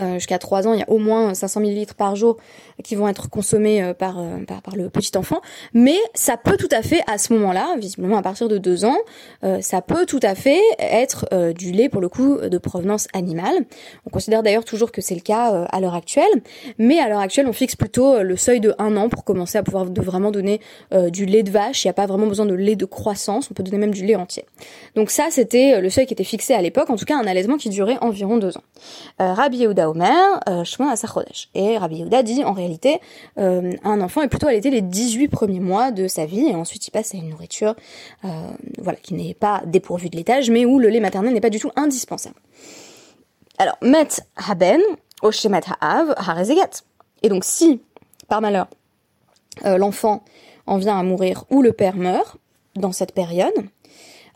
Euh, 0.00 0.14
jusqu'à 0.14 0.38
3 0.38 0.66
ans, 0.66 0.72
il 0.72 0.80
y 0.80 0.82
a 0.82 0.90
au 0.90 0.98
moins 0.98 1.34
500 1.34 1.60
millilitres 1.60 1.94
par 1.94 2.16
jour 2.16 2.36
qui 2.82 2.94
vont 2.94 3.08
être 3.08 3.30
consommés 3.30 3.82
euh, 3.82 3.94
par, 3.94 4.18
euh, 4.18 4.44
par, 4.46 4.62
par, 4.62 4.76
le 4.76 4.88
petit 4.90 5.16
enfant. 5.16 5.40
Mais 5.72 5.96
ça 6.14 6.36
peut 6.36 6.56
tout 6.56 6.68
à 6.72 6.82
fait, 6.82 7.00
à 7.06 7.18
ce 7.18 7.32
moment-là, 7.34 7.76
visiblement 7.78 8.16
à 8.16 8.22
partir 8.22 8.48
de 8.48 8.58
2 8.58 8.84
ans, 8.84 8.96
ça 9.60 9.82
peut 9.82 10.06
tout 10.06 10.20
à 10.22 10.34
fait 10.34 10.60
être 10.78 11.26
du 11.52 11.72
lait, 11.72 11.88
pour 11.88 12.00
le 12.00 12.08
coup, 12.08 12.38
de 12.38 12.58
provenance 12.58 13.06
animale. 13.12 13.54
On 14.06 14.10
considère 14.10 14.42
d'ailleurs 14.42 14.64
toujours 14.64 14.90
que 14.90 15.00
c'est 15.00 15.14
le 15.14 15.20
cas 15.20 15.66
à 15.70 15.80
l'heure 15.80 15.94
actuelle. 15.94 16.24
Mais 16.78 16.98
à 16.98 17.08
l'heure 17.08 17.20
actuelle, 17.20 17.46
on 17.46 17.52
fixe 17.52 17.76
plutôt 17.76 18.22
le 18.22 18.36
seuil 18.36 18.60
de 18.60 18.74
1 18.78 18.96
an 18.96 19.08
pour 19.08 19.24
commencer 19.24 19.58
à 19.58 19.62
pouvoir 19.62 19.84
vraiment 19.84 20.30
donner 20.30 20.60
du 21.10 21.26
lait 21.26 21.42
de 21.42 21.50
vache. 21.50 21.84
Il 21.84 21.88
n'y 21.88 21.90
a 21.90 21.94
pas 21.94 22.06
vraiment 22.06 22.26
besoin 22.26 22.46
de 22.46 22.54
lait 22.54 22.76
de 22.76 22.84
croissance. 22.84 23.50
On 23.50 23.54
peut 23.54 23.62
donner 23.62 23.78
même 23.78 23.92
du 23.92 24.04
lait 24.04 24.16
entier. 24.16 24.44
Donc 24.94 25.10
ça, 25.10 25.26
c'était 25.30 25.80
le 25.80 25.90
seuil 25.90 26.06
qui 26.06 26.14
était 26.14 26.24
fixé 26.24 26.54
à 26.54 26.62
l'époque. 26.62 26.90
En 26.90 26.96
tout 26.96 27.04
cas, 27.04 27.16
un 27.16 27.26
allaitement 27.26 27.56
qui 27.56 27.68
durait 27.68 27.98
environ 28.00 28.38
2 28.38 28.56
ans. 28.56 29.44
Yehuda 29.54 29.83
Omer, 29.88 30.40
euh, 30.48 30.62
à 30.62 30.96
Sachodesh. 30.96 31.48
Et 31.54 31.78
Rabbi 31.78 31.96
Yehuda 31.96 32.22
dit 32.22 32.44
en 32.44 32.52
réalité 32.52 33.00
euh, 33.38 33.72
un 33.84 34.00
enfant 34.00 34.22
est 34.22 34.28
plutôt 34.28 34.46
allaité 34.46 34.70
les 34.70 34.82
18 34.82 35.28
premiers 35.28 35.60
mois 35.60 35.90
de 35.90 36.08
sa 36.08 36.26
vie 36.26 36.46
et 36.46 36.54
ensuite 36.54 36.86
il 36.86 36.90
passe 36.90 37.14
à 37.14 37.18
une 37.18 37.28
nourriture 37.28 37.74
euh, 38.24 38.28
voilà 38.78 38.98
qui 38.98 39.14
n'est 39.14 39.34
pas 39.34 39.62
dépourvue 39.66 40.10
de 40.10 40.16
laitage 40.16 40.50
mais 40.50 40.64
où 40.64 40.78
le 40.78 40.88
lait 40.88 41.00
maternel 41.00 41.32
n'est 41.32 41.40
pas 41.40 41.50
du 41.50 41.58
tout 41.58 41.70
indispensable. 41.76 42.36
Alors 43.58 43.76
met 43.82 44.08
haben 44.36 44.80
oshemet 45.22 45.62
haav 45.80 46.14
harezegat. 46.16 46.82
Et 47.22 47.28
donc 47.28 47.44
si 47.44 47.80
par 48.28 48.40
malheur 48.40 48.66
euh, 49.64 49.78
l'enfant 49.78 50.24
en 50.66 50.78
vient 50.78 50.98
à 50.98 51.02
mourir 51.02 51.44
ou 51.50 51.62
le 51.62 51.72
père 51.72 51.96
meurt 51.96 52.36
dans 52.74 52.92
cette 52.92 53.12
période, 53.12 53.52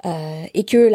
euh, 0.07 0.45
et 0.55 0.65
que 0.65 0.93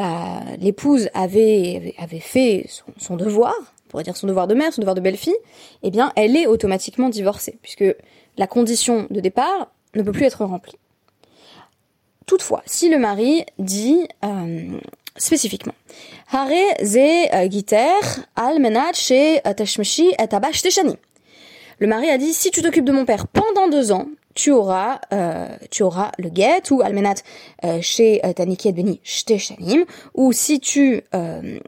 l'épouse 0.60 1.10
avait 1.14 1.94
avait 1.98 2.22
fait 2.22 2.70
son 2.98 3.18
devoir, 3.18 3.54
pourrait 3.94 4.04
dire 4.04 4.18
son 4.18 4.26
devoir 4.26 4.48
de 4.48 4.56
mère, 4.56 4.74
son 4.74 4.82
devoir 4.82 4.96
de 4.96 5.02
belle-fille, 5.02 5.38
eh 5.84 5.92
bien, 5.92 6.12
elle 6.16 6.36
est 6.36 6.48
automatiquement 6.48 7.10
divorcée, 7.10 7.60
puisque 7.62 7.86
la 8.38 8.48
condition 8.48 9.06
de 9.12 9.20
départ 9.20 9.72
ne 9.94 10.02
peut 10.02 10.12
plus 10.12 10.26
être 10.26 10.44
remplie. 10.44 10.80
Toutefois, 12.26 12.64
si 12.66 12.90
le 12.90 12.98
mari 12.98 13.46
dit 13.60 14.08
euh, 14.26 14.80
spécifiquement 15.16 15.76
euh, 16.34 16.50
et 16.50 17.30
Le 21.78 21.88
mari 21.88 22.10
a 22.10 22.18
dit 22.18 22.34
si 22.34 22.50
tu 22.50 22.64
t'occupes 22.64 22.86
de 22.86 22.92
mon 22.92 23.06
père 23.06 23.28
pendant 23.28 23.68
deux 23.68 23.92
ans, 23.92 24.08
tu 24.34 24.52
auras 24.52 25.00
euh, 25.14 25.48
tu 25.70 25.84
auras 25.84 26.12
le 26.18 26.30
get 26.34 26.72
ou 26.72 26.82
almenat 26.82 27.16
euh, 27.64 27.80
chez 27.82 28.26
euh, 28.26 28.34
Taniki 28.34 28.70
et 28.70 28.72
Beni 28.72 29.00
shanim 29.04 29.86
ou 30.14 30.32
si 30.32 30.60
tu 30.60 31.04
euh, 31.14 31.60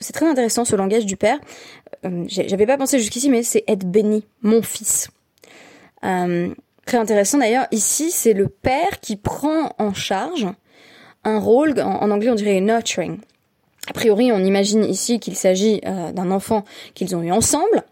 c'est 0.00 0.12
très 0.12 0.26
intéressant 0.26 0.64
ce 0.64 0.76
langage 0.76 1.06
du 1.06 1.16
père. 1.16 1.38
Euh, 2.04 2.24
j'avais 2.28 2.66
pas 2.66 2.78
pensé 2.78 2.98
jusqu'ici 2.98 3.30
mais 3.30 3.42
c'est 3.42 3.64
et 3.66 3.76
Beni 3.76 4.24
mon 4.42 4.62
fils. 4.62 5.10
Très 6.02 6.96
intéressant 6.96 7.38
d'ailleurs. 7.38 7.66
Ici 7.72 8.10
c'est 8.10 8.32
le 8.32 8.48
père 8.48 9.00
qui 9.00 9.16
prend 9.16 9.74
en 9.78 9.94
charge 9.94 10.46
un 11.24 11.38
rôle 11.38 11.78
en, 11.80 12.10
anglais 12.10 12.30
on 12.30 12.34
dirait 12.34 12.60
nurturing. 12.60 13.18
A 13.88 13.92
priori 13.92 14.32
on 14.32 14.38
imagine 14.38 14.84
ici 14.84 15.20
qu'il 15.20 15.36
s'agit 15.36 15.80
d'un 15.80 16.30
enfant 16.30 16.64
qu'ils 16.94 17.14
ont 17.14 17.22
eu 17.22 17.32
ensemble. 17.32 17.84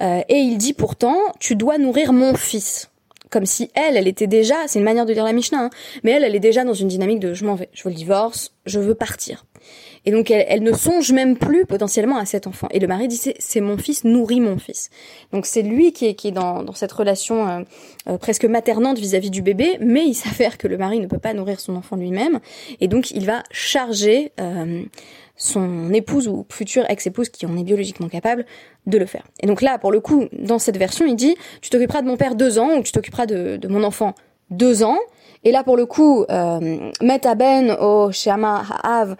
Euh, 0.00 0.22
et 0.28 0.36
il 0.36 0.58
dit 0.58 0.72
pourtant, 0.72 1.16
tu 1.38 1.56
dois 1.56 1.78
nourrir 1.78 2.12
mon 2.12 2.34
fils. 2.34 2.90
Comme 3.30 3.46
si 3.46 3.70
elle, 3.74 3.96
elle 3.96 4.06
était 4.06 4.28
déjà, 4.28 4.54
c'est 4.66 4.78
une 4.78 4.84
manière 4.84 5.04
de 5.04 5.12
dire 5.12 5.24
la 5.24 5.32
Mishnah, 5.32 5.64
hein, 5.64 5.70
mais 6.04 6.12
elle, 6.12 6.22
elle 6.22 6.36
est 6.36 6.40
déjà 6.40 6.64
dans 6.64 6.74
une 6.74 6.88
dynamique 6.88 7.18
de 7.18 7.34
je 7.34 7.44
m'en 7.44 7.56
vais, 7.56 7.68
je 7.72 7.82
veux 7.82 7.90
le 7.90 7.96
divorce, 7.96 8.52
je 8.66 8.78
veux 8.78 8.94
partir. 8.94 9.45
Et 10.06 10.12
donc 10.12 10.30
elle, 10.30 10.46
elle, 10.48 10.62
ne 10.62 10.72
songe 10.72 11.12
même 11.12 11.36
plus 11.36 11.66
potentiellement 11.66 12.16
à 12.16 12.24
cet 12.24 12.46
enfant. 12.46 12.68
Et 12.70 12.78
le 12.78 12.86
mari 12.86 13.08
dit 13.08 13.20
c'est 13.38 13.60
mon 13.60 13.76
fils, 13.76 14.04
nourrit 14.04 14.40
mon 14.40 14.58
fils. 14.58 14.90
Donc 15.32 15.46
c'est 15.46 15.62
lui 15.62 15.92
qui 15.92 16.06
est, 16.06 16.14
qui 16.14 16.28
est 16.28 16.32
dans, 16.32 16.62
dans 16.62 16.72
cette 16.72 16.92
relation 16.92 17.48
euh, 17.48 17.62
euh, 18.08 18.18
presque 18.18 18.44
maternante 18.44 18.98
vis-à-vis 18.98 19.30
du 19.30 19.42
bébé, 19.42 19.78
mais 19.80 20.04
il 20.04 20.14
s'avère 20.14 20.58
que 20.58 20.68
le 20.68 20.78
mari 20.78 21.00
ne 21.00 21.06
peut 21.06 21.18
pas 21.18 21.34
nourrir 21.34 21.60
son 21.60 21.74
enfant 21.76 21.96
lui-même, 21.96 22.40
et 22.80 22.88
donc 22.88 23.10
il 23.10 23.26
va 23.26 23.42
charger 23.50 24.32
euh, 24.40 24.82
son 25.36 25.92
épouse 25.92 26.28
ou 26.28 26.46
future 26.50 26.84
ex-épouse 26.88 27.28
qui 27.28 27.46
en 27.46 27.56
est 27.56 27.64
biologiquement 27.64 28.08
capable 28.08 28.46
de 28.86 28.98
le 28.98 29.06
faire. 29.06 29.24
Et 29.42 29.46
donc 29.46 29.60
là, 29.60 29.78
pour 29.78 29.92
le 29.92 30.00
coup, 30.00 30.26
dans 30.32 30.58
cette 30.58 30.76
version, 30.76 31.04
il 31.06 31.16
dit 31.16 31.34
tu 31.60 31.70
t'occuperas 31.70 32.02
de 32.02 32.06
mon 32.06 32.16
père 32.16 32.34
deux 32.34 32.58
ans 32.58 32.76
ou 32.78 32.82
tu 32.82 32.92
t'occuperas 32.92 33.26
de, 33.26 33.56
de, 33.56 33.68
mon 33.68 33.82
enfant 33.82 34.14
deux 34.50 34.82
ans. 34.82 34.98
Et 35.46 35.52
là, 35.52 35.62
pour 35.62 35.76
le 35.76 35.86
coup, 35.86 36.24
euh, 36.28 36.90
met 37.00 37.24
aben 37.24 37.76
o 37.80 38.10
shama 38.10 38.64
haav 38.82 39.14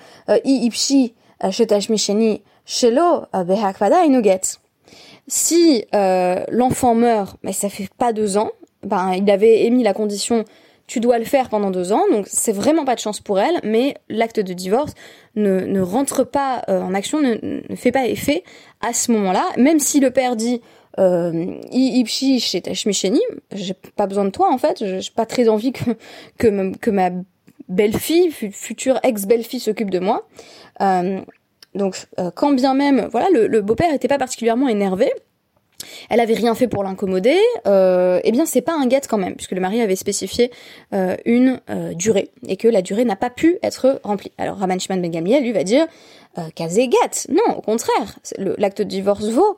i 0.45 0.66
ipshi 0.66 1.14
shetashmisheni 1.52 2.42
shelo 2.64 3.26
inuget. 4.04 4.59
Si 5.28 5.85
euh, 5.95 6.42
l'enfant 6.49 6.97
meurt, 6.97 7.37
mais 7.45 7.52
ça 7.52 7.68
fait 7.68 7.88
pas 7.97 8.12
deux 8.12 8.38
ans, 8.38 8.50
ben 8.83 9.12
il 9.12 9.30
avait 9.30 9.66
émis 9.66 9.85
la 9.85 9.95
condition 9.95 10.45
tu 10.87 11.00
dois 11.00 11.18
le 11.18 11.25
faire 11.25 11.49
pendant 11.49 11.71
deux 11.71 11.92
ans, 11.92 12.04
donc 12.12 12.26
c'est 12.28 12.52
vraiment 12.52 12.85
pas 12.85 12.95
de 12.95 13.00
chance 13.00 13.21
pour 13.21 13.40
elle, 13.40 13.59
mais 13.64 13.97
l'acte 14.09 14.38
de 14.38 14.52
divorce 14.52 14.92
ne, 15.35 15.80
rentre 15.80 16.25
pas 16.25 16.62
euh, 16.68 16.80
en 16.80 16.95
action, 16.95 17.21
ne, 17.21 17.61
fait 17.75 17.92
pas 17.92 18.06
effet 18.06 18.45
à 18.80 18.92
ce 18.92 19.11
moment-là, 19.12 19.45
même 19.56 19.80
si 19.80 20.00
le 20.00 20.11
père 20.11 20.37
dit 20.37 20.61
euh, 20.98 21.58
Ipshi 21.72 22.38
j'ai 22.38 23.74
pas 23.96 24.06
besoin 24.06 24.24
de 24.24 24.30
toi 24.30 24.52
en 24.52 24.58
fait, 24.58 24.84
j'ai 25.00 25.10
pas 25.14 25.26
très 25.26 25.48
envie 25.48 25.72
que, 25.72 25.90
que, 26.38 26.90
ma 26.90 27.10
belle-fille, 27.68 28.30
future 28.30 28.98
ex-belle-fille 29.02 29.60
s'occupe 29.60 29.90
de 29.90 29.98
moi. 29.98 30.26
Euh, 30.80 31.20
donc 31.74 31.96
euh, 32.18 32.30
quand 32.34 32.52
bien 32.52 32.74
même, 32.74 33.08
voilà, 33.10 33.28
le, 33.30 33.60
beau-père 33.60 33.92
était 33.92 34.08
pas 34.08 34.18
particulièrement 34.18 34.68
énervé, 34.68 35.10
elle 36.08 36.20
avait 36.20 36.34
rien 36.34 36.54
fait 36.54 36.68
pour 36.68 36.82
l'incommoder, 36.84 37.38
euh, 37.66 38.20
eh 38.24 38.32
bien 38.32 38.46
c'est 38.46 38.62
pas 38.62 38.74
un 38.74 38.88
get 38.88 39.02
quand 39.08 39.18
même, 39.18 39.34
puisque 39.34 39.52
le 39.52 39.60
mari 39.60 39.80
avait 39.80 39.96
spécifié 39.96 40.50
euh, 40.94 41.16
une 41.24 41.60
euh, 41.70 41.92
durée 41.94 42.30
et 42.46 42.56
que 42.56 42.68
la 42.68 42.82
durée 42.82 43.04
n'a 43.04 43.16
pas 43.16 43.30
pu 43.30 43.58
être 43.62 44.00
remplie. 44.02 44.32
Alors 44.38 44.56
Raman 44.56 44.80
Shimon 44.80 45.00
Ben 45.00 45.10
Gamliel 45.10 45.42
lui 45.42 45.52
va 45.52 45.64
dire 45.64 45.86
euh, 46.38 46.48
get, 46.56 47.28
non, 47.30 47.56
au 47.56 47.60
contraire, 47.62 48.18
l'acte 48.58 48.78
de 48.78 48.84
divorce 48.84 49.28
vaut, 49.28 49.56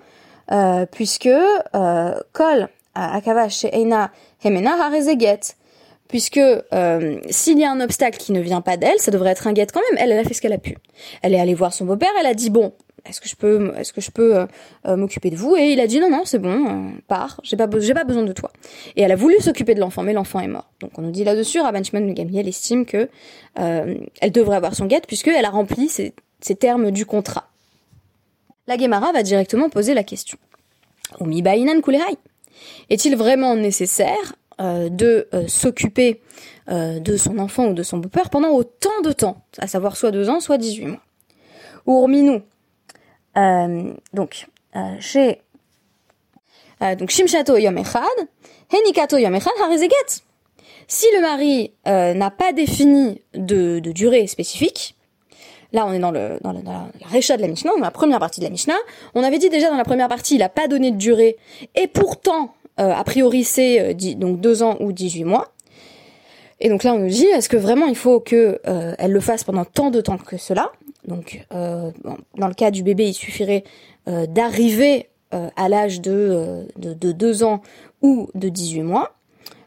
euh, 0.52 0.86
puisque 0.90 1.26
euh, 1.26 2.14
kol 2.32 2.68
akava 2.94 3.48
she'ena 3.48 4.10
hemena 4.44 4.76
get. 5.18 5.40
Puisque 6.08 6.38
euh, 6.38 7.20
s'il 7.28 7.58
y 7.58 7.64
a 7.64 7.70
un 7.70 7.80
obstacle 7.82 8.16
qui 8.18 8.32
ne 8.32 8.40
vient 8.40 8.62
pas 8.62 8.78
d'elle, 8.78 8.98
ça 8.98 9.10
devrait 9.10 9.30
être 9.30 9.46
un 9.46 9.54
get 9.54 9.66
quand 9.66 9.82
même. 9.90 10.02
Elle, 10.02 10.10
elle 10.10 10.18
a 10.18 10.24
fait 10.24 10.32
ce 10.32 10.40
qu'elle 10.40 10.54
a 10.54 10.58
pu. 10.58 10.78
Elle 11.20 11.34
est 11.34 11.40
allée 11.40 11.54
voir 11.54 11.74
son 11.74 11.84
beau-père, 11.84 12.08
elle 12.18 12.26
a 12.26 12.32
dit 12.32 12.48
bon, 12.48 12.72
est-ce 13.08 13.20
que 13.20 13.28
je 13.28 13.36
peux, 13.36 13.72
est-ce 13.76 13.92
que 13.92 14.00
je 14.00 14.10
peux 14.10 14.36
euh, 14.36 14.46
euh, 14.86 14.96
m'occuper 14.96 15.30
de 15.30 15.36
vous? 15.36 15.56
Et 15.56 15.72
il 15.72 15.80
a 15.80 15.86
dit 15.86 16.00
non, 16.00 16.10
non, 16.10 16.22
c'est 16.24 16.38
bon, 16.38 16.66
euh, 16.66 16.90
pars, 17.06 17.40
j'ai 17.42 17.56
pas, 17.56 17.68
j'ai 17.78 17.94
pas 17.94 18.04
besoin 18.04 18.22
de 18.22 18.32
toi. 18.32 18.52
Et 18.96 19.02
elle 19.02 19.12
a 19.12 19.16
voulu 19.16 19.36
s'occuper 19.40 19.74
de 19.74 19.80
l'enfant, 19.80 20.02
mais 20.02 20.12
l'enfant 20.12 20.40
est 20.40 20.48
mort. 20.48 20.70
Donc 20.80 20.98
on 20.98 21.02
nous 21.02 21.10
dit 21.10 21.24
là-dessus, 21.24 21.58
Shimon 21.58 22.14
elle 22.16 22.48
estime 22.48 22.84
que 22.84 23.08
elle 23.54 24.32
devrait 24.32 24.56
avoir 24.56 24.74
son 24.74 24.86
guette 24.86 25.06
puisqu'elle 25.06 25.44
a 25.44 25.50
rempli 25.50 25.88
ces, 25.88 26.14
termes 26.56 26.90
du 26.90 27.06
contrat. 27.06 27.47
La 28.68 28.78
Gemara 28.78 29.10
va 29.10 29.24
directement 29.24 29.68
poser 29.68 29.94
la 29.94 30.04
question. 30.04 30.38
Est-il 32.90 33.16
vraiment 33.16 33.56
nécessaire 33.56 34.36
de 34.60 35.28
s'occuper 35.48 36.20
de 36.68 37.16
son 37.16 37.38
enfant 37.38 37.68
ou 37.68 37.72
de 37.72 37.82
son 37.82 37.96
beau-père 37.98 38.30
pendant 38.30 38.50
autant 38.50 39.00
de 39.02 39.12
temps, 39.12 39.42
à 39.58 39.66
savoir 39.66 39.96
soit 39.96 40.10
deux 40.10 40.28
ans, 40.28 40.38
soit 40.38 40.58
18 40.58 40.86
mois? 40.86 41.00
Urminu, 41.86 42.42
euh, 43.38 43.92
donc, 44.12 44.46
euh, 44.76 44.96
chez 45.00 45.40
euh, 46.82 46.94
donc 46.94 47.10
Shimshato 47.10 47.56
Henikato 47.56 49.16
Yom 49.18 49.34
Echad. 49.34 49.52
Si 50.86 51.06
le 51.14 51.20
mari 51.20 51.72
n'a 51.84 52.30
pas 52.30 52.52
défini 52.52 53.20
de, 53.34 53.78
durée 53.80 54.26
spécifique, 54.26 54.96
là 55.72 55.86
on 55.86 55.92
est 55.92 55.98
dans 55.98 56.10
le 56.10 56.38
dans, 56.42 56.52
le, 56.52 56.62
dans 56.62 56.72
la, 56.72 57.08
récha 57.10 57.36
de 57.36 57.42
la 57.42 57.48
Mishnah, 57.48 57.72
dans 57.76 57.84
la 57.84 57.90
première 57.90 58.18
partie 58.18 58.40
de 58.40 58.44
la 58.44 58.50
Mishnah, 58.50 58.78
on 59.14 59.22
avait 59.22 59.38
dit 59.38 59.50
déjà 59.50 59.70
dans 59.70 59.76
la 59.76 59.84
première 59.84 60.08
partie, 60.08 60.34
il 60.34 60.38
n'a 60.38 60.48
pas 60.48 60.68
donné 60.68 60.90
de 60.90 60.96
durée, 60.96 61.36
et 61.74 61.86
pourtant, 61.86 62.54
a 62.76 63.02
priori 63.04 63.44
c'est 63.44 63.94
donc 64.14 64.40
deux 64.40 64.62
ans 64.62 64.76
ou 64.80 64.92
18 64.92 65.24
mois. 65.24 65.48
Et 66.60 66.68
donc 66.68 66.82
là, 66.82 66.92
on 66.92 66.98
nous 66.98 67.08
dit, 67.08 67.24
est-ce 67.26 67.48
que 67.48 67.56
vraiment 67.56 67.86
il 67.86 67.96
faut 67.96 68.18
que 68.20 68.60
elle 68.64 69.12
le 69.12 69.20
fasse 69.20 69.44
pendant 69.44 69.64
tant 69.64 69.90
de 69.90 70.00
temps 70.00 70.18
que 70.18 70.36
cela? 70.36 70.72
Donc, 71.08 71.44
euh, 71.54 71.90
dans 72.36 72.48
le 72.48 72.54
cas 72.54 72.70
du 72.70 72.82
bébé, 72.82 73.08
il 73.08 73.14
suffirait 73.14 73.64
euh, 74.08 74.26
d'arriver 74.26 75.08
euh, 75.34 75.48
à 75.56 75.68
l'âge 75.68 76.00
de, 76.00 76.66
de, 76.76 76.92
de, 76.92 77.12
2 77.12 77.42
ans 77.44 77.62
ou 78.02 78.28
de 78.34 78.48
18 78.48 78.82
mois. 78.82 79.14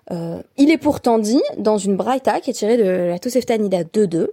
Il 0.10 0.72
est 0.72 0.78
pourtant 0.78 1.20
dit 1.20 1.42
dans 1.58 1.78
une 1.78 1.96
braïta 1.96 2.42
qui 2.42 2.50
est 2.50 2.54
tirée 2.54 2.78
de 2.78 2.84
la 2.84 3.20
Toseftanida 3.20 3.84
2.2, 3.84 4.28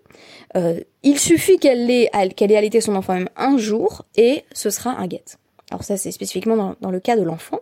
il 1.02 1.18
suffit 1.18 1.58
qu'elle 1.58 1.90
ait, 1.90 2.10
qu'elle 2.36 2.50
ait 2.50 2.56
allaité 2.56 2.80
son 2.80 2.96
enfant 2.96 3.14
même 3.14 3.28
un 3.36 3.58
jour 3.58 4.04
et 4.16 4.44
ce 4.52 4.70
sera 4.70 4.90
un 4.90 5.06
guet. 5.06 5.24
Alors 5.70 5.84
ça 5.84 5.96
c'est 5.96 6.10
spécifiquement 6.10 6.56
dans, 6.56 6.74
dans, 6.80 6.90
le 6.90 6.98
cas 6.98 7.16
de 7.16 7.22
l'enfant. 7.22 7.60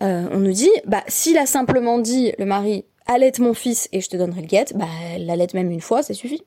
on 0.00 0.38
nous 0.38 0.52
dit, 0.52 0.70
bah 0.86 1.04
s'il 1.08 1.38
a 1.38 1.46
simplement 1.46 1.98
dit 1.98 2.32
le 2.38 2.44
mari 2.44 2.84
allaite 3.06 3.38
mon 3.38 3.54
fils 3.54 3.88
et 3.92 4.00
je 4.00 4.10
te 4.10 4.16
donnerai 4.16 4.42
le 4.42 4.46
guet, 4.48 4.66
bah 4.74 4.88
elle 5.14 5.24
l'allaite 5.26 5.54
même 5.54 5.70
une 5.70 5.80
fois, 5.80 6.02
ça 6.02 6.12
suffit 6.12 6.42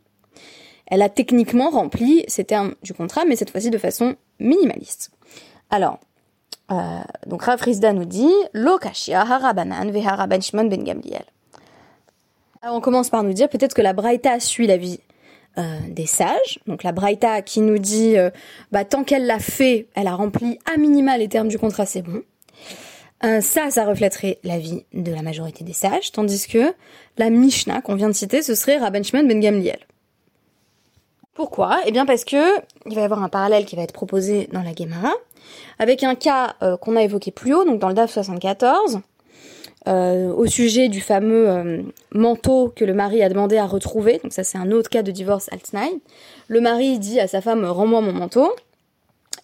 elle 0.89 1.01
a 1.01 1.09
techniquement 1.09 1.69
rempli 1.69 2.25
ces 2.27 2.43
termes 2.43 2.75
du 2.83 2.93
contrat, 2.93 3.25
mais 3.25 3.35
cette 3.35 3.51
fois-ci 3.51 3.69
de 3.69 3.77
façon 3.77 4.15
minimaliste. 4.39 5.11
Alors, 5.69 5.99
euh, 6.71 6.99
donc 7.25 7.43
Rav 7.43 7.61
nous 7.93 8.05
dit 8.05 8.31
Lokashia 8.53 9.21
harabanan 9.21 9.91
veharaban 9.91 10.41
shimon 10.41 10.65
ben 10.65 10.83
Gamliel. 10.83 11.25
Alors 12.61 12.75
on 12.75 12.81
commence 12.81 13.09
par 13.09 13.23
nous 13.23 13.33
dire 13.33 13.49
peut-être 13.49 13.73
que 13.73 13.81
la 13.81 13.93
Braïta 13.93 14.39
suit 14.39 14.67
la 14.67 14.77
vie 14.77 14.99
euh, 15.57 15.79
des 15.89 16.05
sages. 16.05 16.59
Donc 16.67 16.83
la 16.83 16.91
Braïta 16.91 17.41
qui 17.41 17.61
nous 17.61 17.79
dit 17.79 18.17
euh, 18.17 18.29
bah 18.71 18.85
tant 18.85 19.03
qu'elle 19.03 19.25
l'a 19.25 19.39
fait, 19.39 19.87
elle 19.95 20.07
a 20.07 20.13
rempli 20.13 20.59
à 20.71 20.77
minima 20.77 21.17
les 21.17 21.27
termes 21.27 21.47
du 21.47 21.57
contrat, 21.57 21.85
c'est 21.85 22.01
bon. 22.01 22.21
Euh, 23.23 23.41
ça, 23.41 23.69
ça 23.69 23.85
reflèterait 23.85 24.39
la 24.43 24.57
vie 24.57 24.85
de 24.93 25.11
la 25.11 25.21
majorité 25.21 25.63
des 25.63 25.73
sages, 25.73 26.11
tandis 26.11 26.47
que 26.47 26.73
la 27.17 27.29
Mishnah 27.29 27.81
qu'on 27.81 27.95
vient 27.95 28.07
de 28.07 28.13
citer, 28.13 28.41
ce 28.41 28.55
serait 28.55 28.77
Rabban 28.77 29.03
Shimon 29.03 29.23
ben 29.23 29.39
Gamliel. 29.39 29.79
Pourquoi? 31.39 31.79
Eh 31.85 31.93
bien 31.93 32.05
parce 32.05 32.25
que 32.25 32.57
il 32.85 32.95
va 32.95 32.99
y 32.99 33.03
avoir 33.05 33.23
un 33.23 33.29
parallèle 33.29 33.63
qui 33.63 33.77
va 33.77 33.83
être 33.83 33.93
proposé 33.93 34.49
dans 34.51 34.61
la 34.61 34.73
Gemara 34.77 35.13
avec 35.79 36.03
un 36.03 36.13
cas 36.13 36.55
euh, 36.61 36.75
qu'on 36.75 36.97
a 36.97 37.01
évoqué 37.01 37.31
plus 37.31 37.53
haut, 37.53 37.63
donc 37.63 37.79
dans 37.79 37.87
le 37.87 37.93
DAF 37.93 38.11
74, 38.11 38.99
euh, 39.87 40.33
au 40.33 40.47
sujet 40.47 40.89
du 40.89 40.99
fameux 40.99 41.47
euh, 41.47 41.81
manteau 42.11 42.73
que 42.75 42.83
le 42.83 42.93
mari 42.93 43.23
a 43.23 43.29
demandé 43.29 43.57
à 43.57 43.65
retrouver. 43.65 44.19
Donc 44.21 44.33
ça 44.33 44.43
c'est 44.43 44.57
un 44.57 44.69
autre 44.71 44.89
cas 44.89 45.01
de 45.01 45.11
divorce 45.11 45.47
Altnai. 45.53 46.01
Le 46.49 46.59
mari 46.59 46.99
dit 46.99 47.21
à 47.21 47.27
sa 47.27 47.39
femme 47.39 47.63
rends-moi 47.63 48.01
mon 48.01 48.11
manteau 48.11 48.53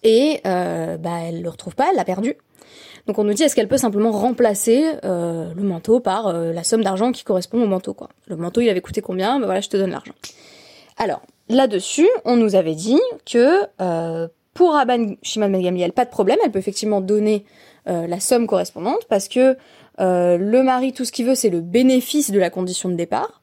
et 0.02 0.42
bah 0.44 1.20
elle 1.26 1.40
le 1.40 1.48
retrouve 1.48 1.76
pas, 1.76 1.86
elle 1.88 1.96
l'a 1.96 2.04
perdu. 2.04 2.34
Donc 3.06 3.18
on 3.18 3.24
nous 3.24 3.32
dit 3.32 3.42
est-ce 3.42 3.56
qu'elle 3.56 3.68
peut 3.68 3.78
simplement 3.78 4.10
remplacer 4.10 4.84
le 5.02 5.62
manteau 5.62 6.00
par 6.00 6.30
la 6.30 6.62
somme 6.62 6.84
d'argent 6.84 7.10
qui 7.10 7.24
correspond 7.24 7.62
au 7.62 7.66
manteau 7.66 7.94
quoi? 7.94 8.10
Le 8.26 8.36
manteau 8.36 8.60
il 8.60 8.68
avait 8.68 8.82
coûté 8.82 9.00
combien? 9.00 9.40
Ben 9.40 9.46
voilà 9.46 9.62
je 9.62 9.70
te 9.70 9.78
donne 9.78 9.92
l'argent. 9.92 10.12
Alors 10.98 11.22
là-dessus, 11.48 12.08
on 12.24 12.36
nous 12.36 12.54
avait 12.54 12.74
dit 12.74 13.00
que 13.24 13.62
euh, 13.80 14.28
pour 14.54 14.72
Rabban 14.72 15.14
Shimon 15.22 15.50
Ben 15.50 15.92
pas 15.92 16.04
de 16.04 16.10
problème, 16.10 16.38
elle 16.44 16.50
peut 16.50 16.58
effectivement 16.58 17.00
donner 17.00 17.44
euh, 17.88 18.06
la 18.06 18.20
somme 18.20 18.46
correspondante 18.46 19.06
parce 19.08 19.28
que 19.28 19.56
euh, 20.00 20.36
le 20.36 20.62
mari, 20.62 20.92
tout 20.92 21.04
ce 21.04 21.12
qu'il 21.12 21.26
veut, 21.26 21.34
c'est 21.34 21.50
le 21.50 21.60
bénéfice 21.60 22.30
de 22.30 22.38
la 22.38 22.50
condition 22.50 22.88
de 22.88 22.94
départ. 22.94 23.42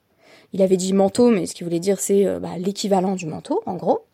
Il 0.53 0.61
avait 0.61 0.77
dit 0.77 0.93
manteau, 0.93 1.29
mais 1.29 1.45
ce 1.45 1.55
qu'il 1.55 1.65
voulait 1.65 1.79
dire, 1.79 1.99
c'est 1.99 2.25
bah, 2.39 2.57
l'équivalent 2.59 3.15
du 3.15 3.25
manteau, 3.25 3.63
en 3.65 3.75
gros. 3.75 4.05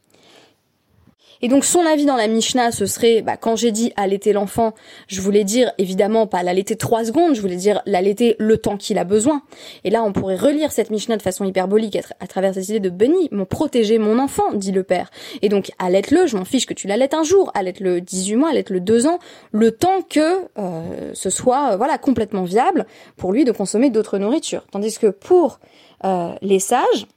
Et 1.41 1.47
donc 1.47 1.65
son 1.65 1.85
avis 1.85 2.05
dans 2.05 2.15
la 2.15 2.27
Mishnah, 2.27 2.71
ce 2.71 2.85
serait, 2.85 3.21
bah, 3.21 3.37
quand 3.37 3.55
j'ai 3.55 3.71
dit 3.71 3.93
allaiter 3.95 4.33
l'enfant, 4.33 4.73
je 5.07 5.21
voulais 5.21 5.43
dire 5.43 5.71
évidemment 5.77 6.27
pas 6.27 6.43
l'allaiter 6.43 6.75
trois 6.75 7.05
secondes, 7.05 7.35
je 7.35 7.41
voulais 7.41 7.55
dire 7.55 7.81
l'allaiter 7.85 8.35
le 8.39 8.57
temps 8.57 8.77
qu'il 8.77 8.97
a 8.97 9.03
besoin. 9.03 9.41
Et 9.83 9.89
là, 9.89 10.03
on 10.03 10.11
pourrait 10.11 10.35
relire 10.35 10.71
cette 10.71 10.89
Mishnah 10.89 11.17
de 11.17 11.21
façon 11.21 11.45
hyperbolique 11.45 11.97
à, 12.19 12.27
travers 12.27 12.53
cette 12.53 12.67
idée 12.69 12.79
de 12.79 12.89
Benny, 12.89 13.29
mon 13.31 13.45
protéger 13.45 13.99
mon 13.99 14.19
enfant, 14.19 14.53
dit 14.53 14.71
le 14.71 14.83
père. 14.83 15.09
Et 15.41 15.49
donc 15.49 15.71
allaite-le, 15.79 16.27
je 16.27 16.37
m'en 16.37 16.45
fiche 16.45 16.65
que 16.65 16.73
tu 16.73 16.87
l'allaites 16.87 17.13
un 17.13 17.23
jour, 17.23 17.51
allaite-le 17.53 18.01
18 18.01 18.35
mois, 18.35 18.49
allaite-le 18.49 18.79
2 18.79 19.07
ans, 19.07 19.19
le 19.51 19.71
temps 19.71 20.01
que 20.07 20.45
euh, 20.57 21.11
ce 21.13 21.29
soit 21.29 21.73
euh, 21.73 21.77
voilà 21.77 21.97
complètement 21.97 22.43
viable 22.43 22.85
pour 23.15 23.31
lui 23.31 23.45
de 23.45 23.51
consommer 23.51 23.89
d'autres 23.89 24.17
nourritures. 24.17 24.65
Tandis 24.71 24.97
que 24.97 25.07
pour 25.07 25.59
euh, 26.05 26.33
les 26.41 26.59
sages, 26.59 27.07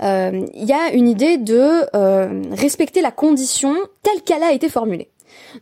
il 0.00 0.64
y 0.64 0.72
a 0.72 0.92
une 0.92 1.08
idée 1.08 1.38
de 1.38 1.84
euh, 1.94 2.42
respecter 2.52 3.00
la 3.00 3.10
condition 3.10 3.74
telle 4.02 4.22
qu'elle 4.22 4.42
a 4.42 4.52
été 4.52 4.68
formulée. 4.68 5.08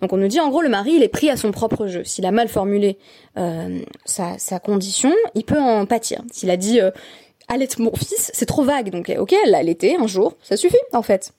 Donc 0.00 0.12
on 0.12 0.16
nous 0.16 0.28
dit 0.28 0.40
en 0.40 0.48
gros 0.48 0.60
le 0.60 0.68
mari 0.68 0.92
il 0.94 1.02
est 1.02 1.08
pris 1.08 1.30
à 1.30 1.36
son 1.36 1.50
propre 1.50 1.86
jeu. 1.86 2.04
S'il 2.04 2.26
a 2.26 2.30
mal 2.30 2.48
formulé 2.48 2.98
euh, 3.38 3.78
sa, 4.04 4.58
condition, 4.58 5.12
il 5.34 5.44
peut 5.44 5.58
en 5.58 5.86
pâtir. 5.86 6.22
S'il 6.30 6.50
a 6.50 6.56
dit 6.56 6.80
allaite 7.48 7.78
mon 7.78 7.94
fils, 7.94 8.30
c'est 8.34 8.46
trop 8.46 8.64
vague. 8.64 8.90
Donc 8.90 9.12
ok, 9.16 9.34
elle 9.44 9.50
l'a 9.50 9.58
allaité 9.58 9.96
un 9.96 10.06
jour, 10.06 10.34
ça 10.42 10.56
suffit 10.56 10.76
en 10.92 11.02
fait. 11.02 11.32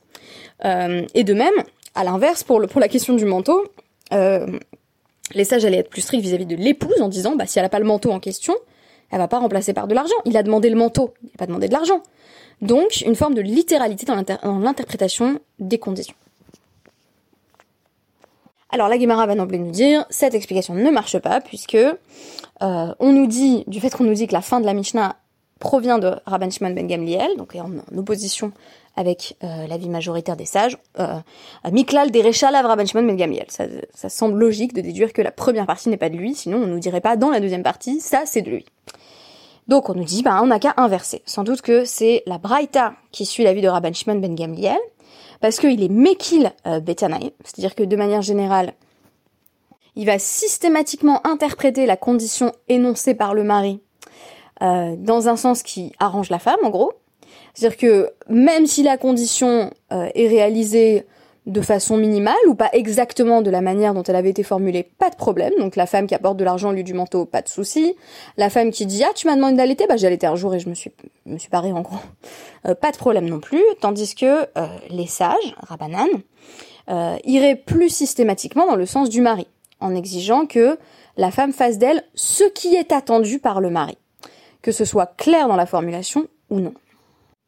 et 0.63 1.23
de 1.23 1.33
même, 1.33 1.53
à 1.95 2.03
l'inverse 2.03 2.43
pour, 2.43 2.59
la 2.59 2.87
question 2.87 3.13
du 3.15 3.25
manteau, 3.25 3.63
les 4.11 5.43
sages 5.43 5.65
allaient 5.65 5.77
être 5.77 5.89
plus 5.89 6.01
stricts 6.01 6.23
vis-à-vis 6.23 6.45
de 6.45 6.55
l'épouse 6.55 7.01
en 7.01 7.07
disant 7.07 7.35
bah 7.35 7.45
si 7.45 7.59
elle 7.59 7.65
a 7.65 7.69
pas 7.69 7.79
le 7.79 7.85
manteau 7.85 8.11
en 8.11 8.19
question, 8.19 8.55
elle 9.13 9.19
va 9.19 9.27
pas 9.27 9.37
remplacer 9.37 9.73
par 9.73 9.87
de 9.87 9.93
l'argent. 9.93 10.15
Il 10.25 10.35
a 10.35 10.43
demandé 10.43 10.69
le 10.71 10.75
manteau, 10.75 11.13
il 11.21 11.27
n'a 11.27 11.37
pas 11.37 11.45
demandé 11.45 11.67
de 11.67 11.73
l'argent. 11.73 12.01
Donc, 12.61 13.01
une 13.05 13.15
forme 13.15 13.35
de 13.35 13.41
littéralité 13.41 14.07
dans 14.07 14.15
l'interprétation 14.15 15.39
des 15.59 15.77
conditions. 15.77 16.15
Alors, 18.71 18.89
la 18.89 18.97
Guimara 18.97 19.27
va 19.27 19.35
d'emblée 19.35 19.59
nous 19.59 19.69
dire, 19.69 20.03
cette 20.09 20.33
explication 20.33 20.73
ne 20.73 20.89
marche 20.89 21.19
pas, 21.19 21.41
puisque 21.41 21.75
euh, 21.75 21.95
on 22.61 23.11
nous 23.11 23.27
dit, 23.27 23.63
du 23.67 23.79
fait 23.79 23.91
qu'on 23.91 24.03
nous 24.03 24.15
dit 24.15 24.25
que 24.25 24.33
la 24.33 24.41
fin 24.41 24.59
de 24.59 24.65
la 24.65 24.73
Mishnah 24.73 25.15
provient 25.59 25.99
de 25.99 26.15
Rabban 26.25 26.49
Shimon 26.49 26.71
ben 26.71 26.87
Gamliel, 26.87 27.37
donc 27.37 27.55
en, 27.55 27.69
en 27.69 27.97
opposition 27.97 28.51
avec 28.95 29.37
euh, 29.43 29.67
l'avis 29.67 29.89
majoritaire 29.89 30.35
des 30.35 30.45
sages, 30.45 30.77
euh, 30.99 31.19
Miklal 31.71 32.09
Derechalav 32.09 32.65
Rabban 32.65 32.85
Shimon 32.85 33.03
ben 33.03 33.15
Gamliel. 33.15 33.45
Ça, 33.49 33.65
ça 33.93 34.09
semble 34.09 34.39
logique 34.39 34.73
de 34.73 34.81
déduire 34.81 35.13
que 35.13 35.21
la 35.21 35.31
première 35.31 35.67
partie 35.67 35.89
n'est 35.89 35.97
pas 35.97 36.09
de 36.09 36.17
lui, 36.17 36.33
sinon 36.33 36.57
on 36.57 36.67
nous 36.67 36.79
dirait 36.79 37.01
pas 37.01 37.15
dans 37.15 37.29
la 37.29 37.39
deuxième 37.39 37.63
partie, 37.63 38.01
ça 38.01 38.23
c'est 38.25 38.41
de 38.41 38.49
lui. 38.49 38.65
Donc 39.67 39.89
on 39.89 39.95
nous 39.95 40.03
dit, 40.03 40.23
bah 40.23 40.39
on 40.41 40.47
n'a 40.47 40.59
qu'à 40.59 40.73
inverser. 40.77 41.21
Sans 41.25 41.43
doute 41.43 41.61
que 41.61 41.85
c'est 41.85 42.23
la 42.25 42.37
Braïta 42.37 42.93
qui 43.11 43.25
suit 43.25 43.43
l'avis 43.43 43.61
de 43.61 43.67
Rabban 43.67 43.93
Shimon 43.93 44.19
ben 44.19 44.35
Gamliel, 44.35 44.77
parce 45.41 45.59
qu'il 45.59 45.83
est 45.83 45.89
Mekil 45.89 46.51
euh, 46.67 46.79
Betanaï, 46.79 47.33
c'est-à-dire 47.43 47.75
que 47.75 47.83
de 47.83 47.95
manière 47.95 48.21
générale, 48.21 48.73
il 49.95 50.05
va 50.05 50.19
systématiquement 50.19 51.25
interpréter 51.25 51.85
la 51.85 51.97
condition 51.97 52.51
énoncée 52.67 53.13
par 53.13 53.33
le 53.33 53.43
mari 53.43 53.79
euh, 54.61 54.95
dans 54.97 55.27
un 55.29 55.35
sens 55.35 55.63
qui 55.63 55.91
arrange 55.99 56.29
la 56.29 56.39
femme, 56.39 56.59
en 56.63 56.69
gros. 56.69 56.93
C'est-à-dire 57.53 57.77
que 57.77 58.09
même 58.29 58.65
si 58.65 58.83
la 58.83 58.97
condition 58.97 59.71
euh, 59.91 60.09
est 60.15 60.27
réalisée 60.27 61.05
de 61.45 61.61
façon 61.61 61.97
minimale 61.97 62.35
ou 62.47 62.55
pas 62.55 62.69
exactement 62.71 63.41
de 63.41 63.49
la 63.49 63.61
manière 63.61 63.93
dont 63.93 64.03
elle 64.03 64.15
avait 64.15 64.29
été 64.29 64.43
formulée, 64.43 64.83
pas 64.83 65.09
de 65.09 65.15
problème. 65.15 65.51
Donc 65.59 65.75
la 65.75 65.85
femme 65.85 66.07
qui 66.07 66.15
apporte 66.15 66.37
de 66.37 66.43
l'argent 66.43 66.69
au 66.69 66.73
lieu 66.73 66.83
du 66.83 66.93
manteau, 66.93 67.25
pas 67.25 67.41
de 67.41 67.49
souci. 67.49 67.95
La 68.37 68.49
femme 68.49 68.71
qui 68.71 68.85
dit 68.85 69.03
ah 69.03 69.11
tu 69.13 69.27
m'as 69.27 69.35
demandé 69.35 69.57
d'allaiter, 69.57 69.85
bah 69.87 69.97
j'ai 69.97 70.07
allaité 70.07 70.25
un 70.25 70.35
jour 70.35 70.55
et 70.55 70.59
je 70.59 70.69
me 70.69 70.73
suis 70.73 70.91
me 71.25 71.37
suis 71.37 71.49
parée 71.49 71.71
en 71.71 71.81
gros, 71.81 71.97
euh, 72.67 72.75
pas 72.75 72.91
de 72.91 72.97
problème 72.97 73.27
non 73.27 73.39
plus. 73.39 73.63
Tandis 73.81 74.15
que 74.15 74.47
euh, 74.57 74.67
les 74.89 75.07
sages, 75.07 75.55
Rabanan, 75.57 76.07
euh, 76.89 77.17
iraient 77.25 77.55
plus 77.55 77.89
systématiquement 77.89 78.65
dans 78.65 78.75
le 78.75 78.85
sens 78.85 79.09
du 79.09 79.21
mari, 79.21 79.47
en 79.79 79.95
exigeant 79.95 80.45
que 80.45 80.77
la 81.17 81.31
femme 81.31 81.53
fasse 81.53 81.77
d'elle 81.77 82.03
ce 82.15 82.43
qui 82.43 82.75
est 82.75 82.91
attendu 82.91 83.39
par 83.39 83.61
le 83.61 83.69
mari, 83.69 83.97
que 84.61 84.71
ce 84.71 84.85
soit 84.85 85.15
clair 85.17 85.47
dans 85.47 85.55
la 85.55 85.65
formulation 85.65 86.27
ou 86.49 86.59
non. 86.59 86.73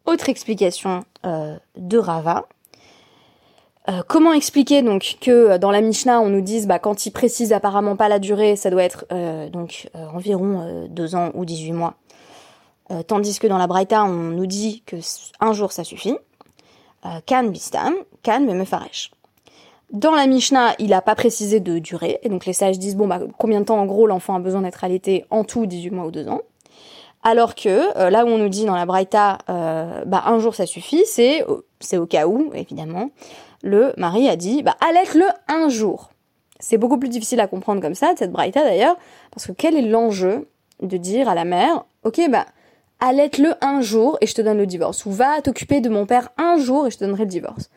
Autre 0.06 0.30
explication 0.30 1.04
de 1.24 1.98
Rava, 1.98 2.48
euh, 3.88 4.02
comment 4.08 4.34
expliquer 4.34 4.82
donc 4.82 5.18
que 5.22 5.32
euh, 5.32 5.58
dans 5.60 5.70
la 5.70 5.82
Mishnah 5.82 6.20
on 6.20 6.30
nous 6.30 6.42
dise 6.42 6.66
bah 6.66 6.80
quand 6.80 7.06
il 7.06 7.12
précise 7.12 7.54
apparemment 7.54 7.96
pas 7.96 8.10
la 8.10 8.18
durée 8.18 8.56
ça 8.56 8.72
doit 8.72 8.84
être 8.84 9.06
euh, 9.12 9.48
donc 9.50 9.90
environ 10.14 10.88
deux 10.90 11.16
ans 11.16 11.32
ou 11.34 11.46
18 11.46 11.72
mois. 11.74 11.96
Tandis 13.08 13.40
que 13.40 13.48
dans 13.48 13.58
la 13.58 13.66
Braïta 13.66 14.04
on 14.04 14.10
nous 14.10 14.46
dit 14.46 14.84
que 14.86 14.98
un 15.40 15.54
jour 15.54 15.72
ça 15.72 15.84
suffit. 15.84 16.16
Kan 17.28 17.50
bistam 17.50 17.94
kan 18.24 18.42
memefaresh 18.42 19.12
dans 19.92 20.16
la 20.16 20.26
Mishnah 20.26 20.74
il 20.80 20.94
a 20.94 21.02
pas 21.02 21.14
précisé 21.14 21.60
de 21.60 21.78
durée 21.78 22.20
et 22.24 22.30
donc 22.30 22.48
les 22.48 22.54
sages 22.54 22.80
disent 22.80 22.96
bon 22.96 23.08
bah 23.08 23.20
combien 23.38 23.60
de 23.60 23.66
temps 23.66 23.80
en 23.80 23.86
gros 23.86 24.08
l'enfant 24.08 24.36
a 24.36 24.40
besoin 24.40 24.62
d'être 24.62 24.84
allaité 24.84 25.26
en 25.30 25.44
tout 25.44 25.68
18 25.68 25.92
mois 25.92 26.06
ou 26.06 26.12
deux 26.12 26.28
ans? 26.28 26.42
Alors 27.22 27.54
que 27.54 28.10
là 28.10 28.26
où 28.26 28.30
on 28.30 28.38
nous 28.40 28.50
dit 28.50 28.66
dans 28.66 28.76
la 28.76 28.86
Braïta 28.88 29.38
bah 29.48 30.24
un 30.26 30.40
jour 30.40 30.56
ça 30.56 30.66
suffit 30.66 31.04
c'est 31.06 31.46
c'est 31.80 31.98
au 31.98 32.08
cas 32.08 32.28
où 32.28 32.52
évidemment 32.56 33.12
le 33.66 33.94
mari 33.98 34.30
a 34.30 34.36
dit, 34.36 34.62
bah, 34.62 34.78
allaite-le 34.80 35.26
un 35.48 35.70
jour. 35.70 36.12
C'est 36.60 36.78
beaucoup 36.78 37.00
plus 37.00 37.10
difficile 37.10 37.42
à 37.42 37.48
comprendre 37.48 37.82
comme 37.82 37.96
ça, 37.96 38.14
cette 38.16 38.32
braïta 38.32 38.64
d'ailleurs, 38.64 38.96
parce 39.32 39.48
que 39.48 39.52
quel 39.52 39.76
est 39.76 39.82
l'enjeu 39.82 40.48
de 40.82 40.98
dire 40.98 41.28
à 41.28 41.36
la 41.36 41.46
mère, 41.46 41.84
ok, 42.04 42.22
bah, 42.30 42.46
allaite-le 43.00 43.56
un 43.62 43.82
jour 43.82 44.18
et 44.22 44.28
je 44.28 44.36
te 44.36 44.42
donne 44.42 44.60
le 44.60 44.68
divorce, 44.68 45.06
ou 45.06 45.12
va 45.12 45.42
t'occuper 45.42 45.82
de 45.82 45.90
mon 45.90 46.06
père 46.06 46.30
un 46.38 46.58
jour 46.58 46.86
et 46.86 46.92
je 46.92 46.98
te 46.98 47.04
donnerai 47.04 47.24
le 47.24 47.30
divorce 47.30 47.70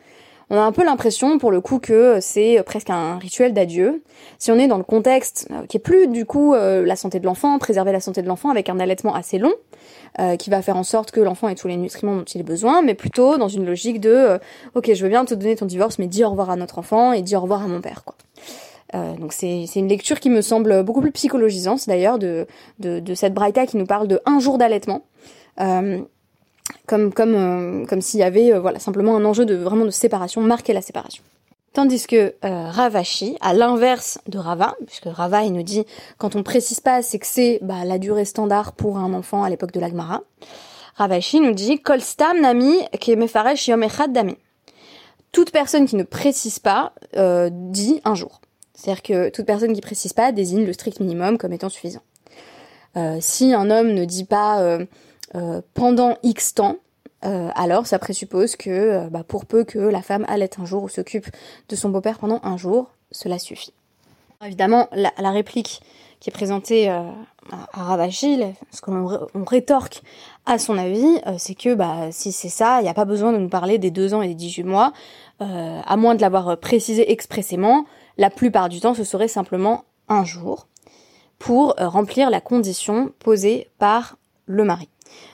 on 0.49 0.57
a 0.57 0.61
un 0.61 0.71
peu 0.71 0.83
l'impression 0.83 1.37
pour 1.37 1.51
le 1.51 1.61
coup 1.61 1.79
que 1.79 2.19
c'est 2.21 2.61
presque 2.65 2.89
un 2.89 3.17
rituel 3.19 3.53
d'adieu. 3.53 4.01
Si 4.39 4.51
on 4.51 4.55
est 4.55 4.67
dans 4.67 4.77
le 4.77 4.83
contexte 4.83 5.47
euh, 5.51 5.65
qui 5.67 5.77
est 5.77 5.79
plus 5.79 6.07
du 6.07 6.25
coup 6.25 6.53
euh, 6.53 6.83
la 6.83 6.95
santé 6.95 7.19
de 7.19 7.25
l'enfant, 7.25 7.59
préserver 7.59 7.91
la 7.91 7.99
santé 7.99 8.21
de 8.21 8.27
l'enfant 8.27 8.49
avec 8.49 8.69
un 8.69 8.79
allaitement 8.79 9.13
assez 9.13 9.37
long, 9.37 9.53
euh, 10.19 10.37
qui 10.37 10.49
va 10.49 10.61
faire 10.61 10.77
en 10.77 10.83
sorte 10.83 11.11
que 11.11 11.19
l'enfant 11.19 11.49
ait 11.49 11.55
tous 11.55 11.67
les 11.67 11.77
nutriments 11.77 12.15
dont 12.15 12.23
il 12.23 12.41
a 12.41 12.43
besoin, 12.43 12.81
mais 12.81 12.95
plutôt 12.95 13.37
dans 13.37 13.47
une 13.47 13.65
logique 13.65 13.99
de 14.01 14.39
ok 14.73 14.91
je 14.93 15.03
veux 15.03 15.09
bien 15.09 15.23
te 15.25 15.35
donner 15.35 15.55
ton 15.55 15.65
divorce, 15.65 15.99
mais 15.99 16.07
dis 16.07 16.23
au 16.23 16.29
revoir 16.31 16.49
à 16.49 16.55
notre 16.55 16.79
enfant 16.79 17.13
et 17.13 17.21
dis 17.21 17.35
au 17.35 17.41
revoir 17.41 17.63
à 17.63 17.67
mon 17.67 17.81
père 17.81 18.03
quoi. 18.03 18.15
donc 19.17 19.33
c'est 19.33 19.65
une 19.75 19.87
lecture 19.87 20.19
qui 20.19 20.29
me 20.29 20.41
semble 20.41 20.83
beaucoup 20.83 21.01
plus 21.01 21.11
psychologisante 21.11 21.87
d'ailleurs 21.87 22.17
de, 22.17 22.47
de, 22.79 22.99
de 22.99 23.13
cette 23.13 23.33
braïta 23.33 23.67
qui 23.67 23.77
nous 23.77 23.85
parle 23.85 24.07
de 24.07 24.19
un 24.25 24.39
jour 24.39 24.57
d'allaitement 24.57 25.03
comme 26.87 27.13
comme 27.13 27.35
euh, 27.35 27.85
comme 27.85 28.01
s'il 28.01 28.19
y 28.19 28.23
avait 28.23 28.53
euh, 28.53 28.59
voilà 28.59 28.79
simplement 28.79 29.15
un 29.15 29.25
enjeu 29.25 29.45
de 29.45 29.55
vraiment 29.55 29.85
de 29.85 29.89
séparation, 29.89 30.41
marquer 30.41 30.73
la 30.73 30.81
séparation. 30.81 31.23
Tandis 31.73 32.07
que 32.07 32.33
euh, 32.43 32.69
Ravashi, 32.69 33.37
à 33.41 33.53
l'inverse 33.53 34.17
de 34.27 34.39
Rava, 34.39 34.75
puisque 34.87 35.05
Rava 35.05 35.43
il 35.43 35.53
nous 35.53 35.63
dit 35.63 35.85
quand 36.17 36.35
on 36.35 36.43
précise 36.43 36.79
pas, 36.79 37.01
c'est 37.03 37.19
que 37.19 37.27
c'est 37.27 37.59
bah, 37.61 37.85
la 37.85 37.99
durée 37.99 38.25
standard 38.25 38.73
pour 38.73 38.97
un 38.97 39.13
enfant 39.13 39.43
à 39.43 39.49
l'époque 39.49 39.71
de 39.71 39.79
l'Agmara. 39.79 40.23
Ravashi 40.95 41.39
nous 41.39 41.53
dit 41.53 41.79
Kol 41.79 42.01
stam 42.01 42.41
nami 42.41 42.79
kemefaresh 42.99 43.67
yom 43.67 43.83
echad 43.83 44.11
dami. 44.11 44.35
Toute 45.31 45.51
personne 45.51 45.85
qui 45.85 45.95
ne 45.95 46.03
précise 46.03 46.57
pas 46.57 46.93
dit 47.51 48.01
un 48.03 48.15
jour. 48.15 48.41
C'est-à-dire 48.73 49.03
que 49.03 49.29
toute 49.29 49.45
personne 49.45 49.73
qui 49.73 49.81
précise 49.81 50.13
pas 50.13 50.31
désigne 50.31 50.65
le 50.65 50.73
strict 50.73 50.99
minimum 50.99 51.37
comme 51.37 51.53
étant 51.53 51.69
suffisant. 51.69 52.01
si 53.19 53.53
un 53.53 53.69
homme 53.69 53.93
ne 53.93 54.05
dit 54.05 54.25
pas 54.25 54.79
euh, 55.35 55.61
pendant 55.73 56.17
X 56.23 56.55
temps, 56.55 56.77
euh, 57.25 57.49
alors 57.55 57.85
ça 57.85 57.99
présuppose 57.99 58.55
que 58.55 58.69
euh, 58.69 59.09
bah, 59.09 59.23
pour 59.27 59.45
peu 59.45 59.63
que 59.63 59.77
la 59.77 60.01
femme 60.01 60.25
allait 60.27 60.59
un 60.59 60.65
jour 60.65 60.83
ou 60.83 60.89
s'occupe 60.89 61.27
de 61.67 61.75
son 61.75 61.89
beau-père 61.89 62.17
pendant 62.17 62.39
un 62.43 62.57
jour, 62.57 62.91
cela 63.11 63.37
suffit. 63.37 63.73
Évidemment, 64.43 64.87
la, 64.93 65.31
réplique 65.31 65.81
qui 66.19 66.29
est 66.29 66.33
présentée 66.33 66.87
à, 66.87 67.13
Ravachi, 67.73 68.41
ce 68.71 68.79
qu'on 68.79 69.29
on 69.33 69.43
rétorque 69.43 70.01
à 70.45 70.57
son 70.57 70.77
avis, 70.77 71.19
c'est 71.37 71.55
que 71.55 71.75
bah, 71.75 72.07
si 72.11 72.31
c'est 72.31 72.49
ça, 72.49 72.79
il 72.79 72.83
n'y 72.83 72.89
a 72.89 72.93
pas 72.93 73.03
besoin 73.03 73.33
de 73.33 73.37
nous 73.37 73.49
parler 73.49 73.77
des 73.79 73.91
deux 73.91 74.13
ans 74.13 74.21
et 74.21 74.29
des 74.29 74.35
18 74.35 74.63
mois, 74.63 74.93
à 75.39 75.97
moins 75.97 76.15
de 76.15 76.21
l'avoir 76.21 76.57
précisé 76.57 77.11
expressément, 77.11 77.85
la 78.17 78.29
plupart 78.29 78.69
du 78.69 78.79
temps 78.79 78.93
ce 78.93 79.03
serait 79.03 79.27
simplement 79.27 79.83
un 80.07 80.23
jour 80.23 80.67
pour 81.37 81.75
remplir 81.77 82.29
la 82.29 82.39
condition 82.39 83.11
posée 83.19 83.67
par 83.77 84.17
le 84.45 84.63
mari. 84.63 84.87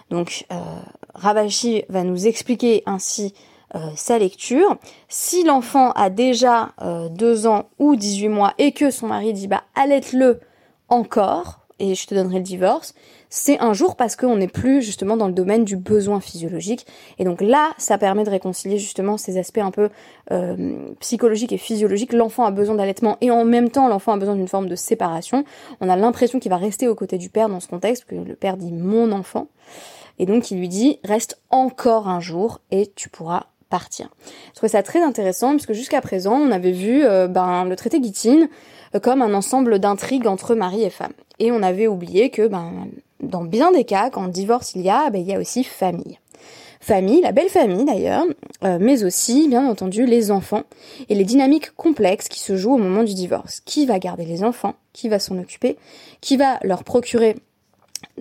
Donc 0.10 0.46
euh, 0.52 1.82
va 1.90 2.04
nous 2.04 2.28
expliquer 2.28 2.84
ainsi 2.86 3.34
euh, 3.76 3.90
sa 3.96 4.20
lecture. 4.20 4.78
Si 5.10 5.44
l'enfant 5.44 5.92
a 5.92 6.10
déjà 6.10 6.72
euh, 6.82 7.10
2 7.10 7.48
ans 7.48 7.66
ou 7.80 7.96
18 7.96 8.30
mois 8.30 8.54
et 8.58 8.72
que 8.72 8.92
son 8.92 9.08
mari 9.08 9.34
dit 9.34 9.48
bah 9.48 9.64
allaite-le 9.76 10.40
encore 10.88 11.65
et 11.80 11.96
je 11.96 12.08
te 12.08 12.16
donnerai 12.16 12.38
le 12.38 12.44
divorce, 12.44 12.94
c'est 13.30 13.60
un 13.60 13.74
jour 13.74 13.96
parce 13.96 14.16
qu'on 14.16 14.38
n'est 14.38 14.48
plus 14.48 14.82
justement 14.82 15.18
dans 15.18 15.28
le 15.28 15.34
domaine 15.34 15.66
du 15.66 15.76
besoin 15.76 16.20
physiologique. 16.20 16.86
Et 17.20 17.26
donc 17.26 17.42
là, 17.42 17.74
ça 17.78 17.98
permet 17.98 18.24
de 18.24 18.30
réconcilier 18.30 18.78
justement 18.78 19.18
ces 19.18 19.38
aspects 19.38 19.58
un 19.58 19.72
peu 19.72 19.90
euh, 20.32 20.94
psychologiques 21.00 21.52
et 21.52 21.58
physiologiques. 21.58 22.14
L'enfant 22.14 22.46
a 22.46 22.52
besoin 22.52 22.76
d'allaitement 22.76 23.18
et 23.22 23.32
en 23.32 23.44
même 23.44 23.70
temps 23.70 23.88
l'enfant 23.88 24.14
a 24.14 24.18
besoin 24.18 24.36
d'une 24.36 24.48
forme 24.48 24.70
de 24.70 24.76
séparation. 24.76 25.44
On 25.82 25.90
a 25.90 25.96
l'impression 25.96 26.40
qu'il 26.40 26.50
va 26.50 26.58
rester 26.58 26.88
aux 26.88 26.96
côtés 26.96 27.18
du 27.18 27.30
père 27.30 27.50
dans 27.50 27.60
ce 27.60 27.68
contexte, 27.68 28.06
que 28.06 28.16
le 28.16 28.36
père 28.36 28.58
dit 28.58 28.72
mon 28.72 29.12
enfant. 29.12 29.48
Et 30.18 30.26
donc 30.26 30.52
il 30.52 30.60
lui 30.60 30.70
dit 30.70 31.00
reste 31.04 31.42
encore 31.50 32.08
un 32.08 32.22
jour 32.22 32.62
et 32.72 32.90
tu 32.96 33.10
pourras 33.10 33.48
Je 34.50 34.56
trouvais 34.56 34.72
ça 34.72 34.84
très 34.84 35.02
intéressant 35.02 35.52
puisque 35.52 35.74
jusqu'à 35.74 36.02
présent 36.02 36.34
on 36.34 36.52
avait 36.52 36.72
vu 36.72 37.04
euh, 37.04 37.28
ben, 37.28 37.66
le 37.66 37.76
traité 37.76 38.02
Gittin 38.02 38.48
euh, 38.96 39.00
comme 39.00 39.22
un 39.22 39.34
ensemble 39.34 39.80
d'intrigues 39.80 40.28
entre 40.28 40.56
mari 40.56 40.84
et 40.84 40.90
femme. 40.90 41.14
Et 41.40 41.52
on 41.52 41.62
avait 41.62 41.88
oublié 41.88 42.30
que 42.30 42.48
ben, 42.48 42.88
dans 43.22 43.44
bien 43.44 43.72
des 43.72 43.84
cas, 43.84 44.10
quand 44.10 44.28
divorce 44.28 44.74
il 44.76 44.82
y 44.82 44.90
a, 44.90 45.10
ben, 45.10 45.20
il 45.20 45.28
y 45.28 45.34
a 45.34 45.40
aussi 45.40 45.64
famille. 45.64 46.20
Famille, 46.80 47.22
la 47.22 47.32
belle 47.32 47.50
famille 47.50 47.84
d'ailleurs, 47.84 48.26
euh, 48.64 48.78
mais 48.80 49.04
aussi 49.04 49.48
bien 49.48 49.66
entendu 49.66 50.06
les 50.06 50.30
enfants 50.30 50.64
et 51.10 51.16
les 51.16 51.24
dynamiques 51.24 51.72
complexes 51.76 52.28
qui 52.28 52.40
se 52.40 52.56
jouent 52.56 52.76
au 52.76 52.78
moment 52.78 53.04
du 53.04 53.16
divorce. 53.16 53.62
Qui 53.62 53.88
va 53.88 53.98
garder 53.98 54.26
les 54.26 54.44
enfants? 54.44 54.76
Qui 54.94 55.10
va 55.10 55.18
s'en 55.18 55.40
occuper? 55.40 55.78
Qui 56.22 56.38
va 56.38 56.60
leur 56.62 56.84
procurer 56.84 57.38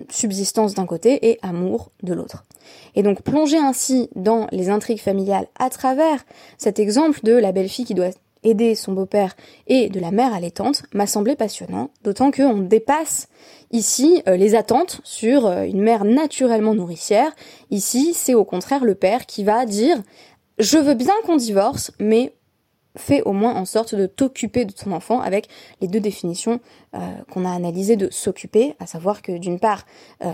subsistance 0.09 0.73
d'un 0.73 0.85
côté 0.85 1.29
et 1.29 1.39
amour 1.41 1.91
de 2.03 2.13
l'autre. 2.13 2.45
Et 2.95 3.03
donc 3.03 3.21
plonger 3.21 3.57
ainsi 3.57 4.09
dans 4.15 4.47
les 4.51 4.69
intrigues 4.69 4.99
familiales 4.99 5.47
à 5.57 5.69
travers 5.69 6.25
cet 6.57 6.79
exemple 6.79 7.19
de 7.23 7.33
la 7.33 7.51
belle-fille 7.51 7.85
qui 7.85 7.93
doit 7.93 8.11
aider 8.43 8.75
son 8.75 8.93
beau-père 8.93 9.35
et 9.67 9.89
de 9.89 9.99
la 9.99 10.11
mère 10.11 10.33
allaitante 10.33 10.83
m'a 10.93 11.07
semblé 11.07 11.35
passionnant, 11.35 11.89
d'autant 12.03 12.31
qu'on 12.31 12.59
dépasse 12.59 13.27
ici 13.71 14.21
euh, 14.27 14.37
les 14.37 14.55
attentes 14.55 15.01
sur 15.03 15.47
euh, 15.47 15.63
une 15.63 15.81
mère 15.81 16.05
naturellement 16.05 16.75
nourricière. 16.75 17.31
Ici, 17.71 18.13
c'est 18.13 18.35
au 18.35 18.45
contraire 18.45 18.85
le 18.85 18.95
père 18.95 19.25
qui 19.25 19.43
va 19.43 19.65
dire 19.65 20.01
je 20.57 20.77
veux 20.77 20.93
bien 20.93 21.13
qu'on 21.25 21.35
divorce, 21.35 21.91
mais 21.99 22.33
fais 22.95 23.21
au 23.23 23.33
moins 23.33 23.53
en 23.55 23.65
sorte 23.65 23.95
de 23.95 24.05
t'occuper 24.05 24.65
de 24.65 24.71
ton 24.71 24.91
enfant 24.91 25.19
avec 25.21 25.47
les 25.81 25.87
deux 25.87 25.99
définitions 25.99 26.59
euh, 26.93 26.99
qu'on 27.31 27.45
a 27.45 27.51
analysées 27.51 27.95
de 27.95 28.09
s'occuper, 28.09 28.75
à 28.79 28.85
savoir 28.85 29.21
que 29.21 29.37
d'une 29.37 29.59
part, 29.59 29.85
euh, 30.23 30.31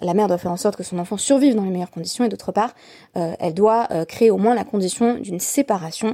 la 0.00 0.14
mère 0.14 0.28
doit 0.28 0.38
faire 0.38 0.52
en 0.52 0.56
sorte 0.56 0.76
que 0.76 0.82
son 0.82 0.98
enfant 0.98 1.16
survive 1.16 1.54
dans 1.54 1.64
les 1.64 1.70
meilleures 1.70 1.90
conditions 1.90 2.24
et 2.24 2.28
d'autre 2.28 2.52
part, 2.52 2.74
euh, 3.16 3.34
elle 3.38 3.54
doit 3.54 3.88
créer 4.06 4.30
au 4.30 4.38
moins 4.38 4.54
la 4.54 4.64
condition 4.64 5.14
d'une 5.14 5.40
séparation 5.40 6.12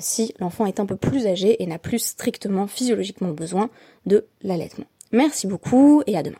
si 0.00 0.34
l'enfant 0.38 0.66
est 0.66 0.80
un 0.80 0.86
peu 0.86 0.96
plus 0.96 1.26
âgé 1.26 1.62
et 1.62 1.66
n'a 1.66 1.78
plus 1.78 1.98
strictement 1.98 2.66
physiologiquement 2.66 3.30
besoin 3.30 3.70
de 4.06 4.26
l'allaitement. 4.42 4.86
Merci 5.12 5.46
beaucoup 5.46 6.02
et 6.06 6.16
à 6.16 6.22
demain. 6.22 6.38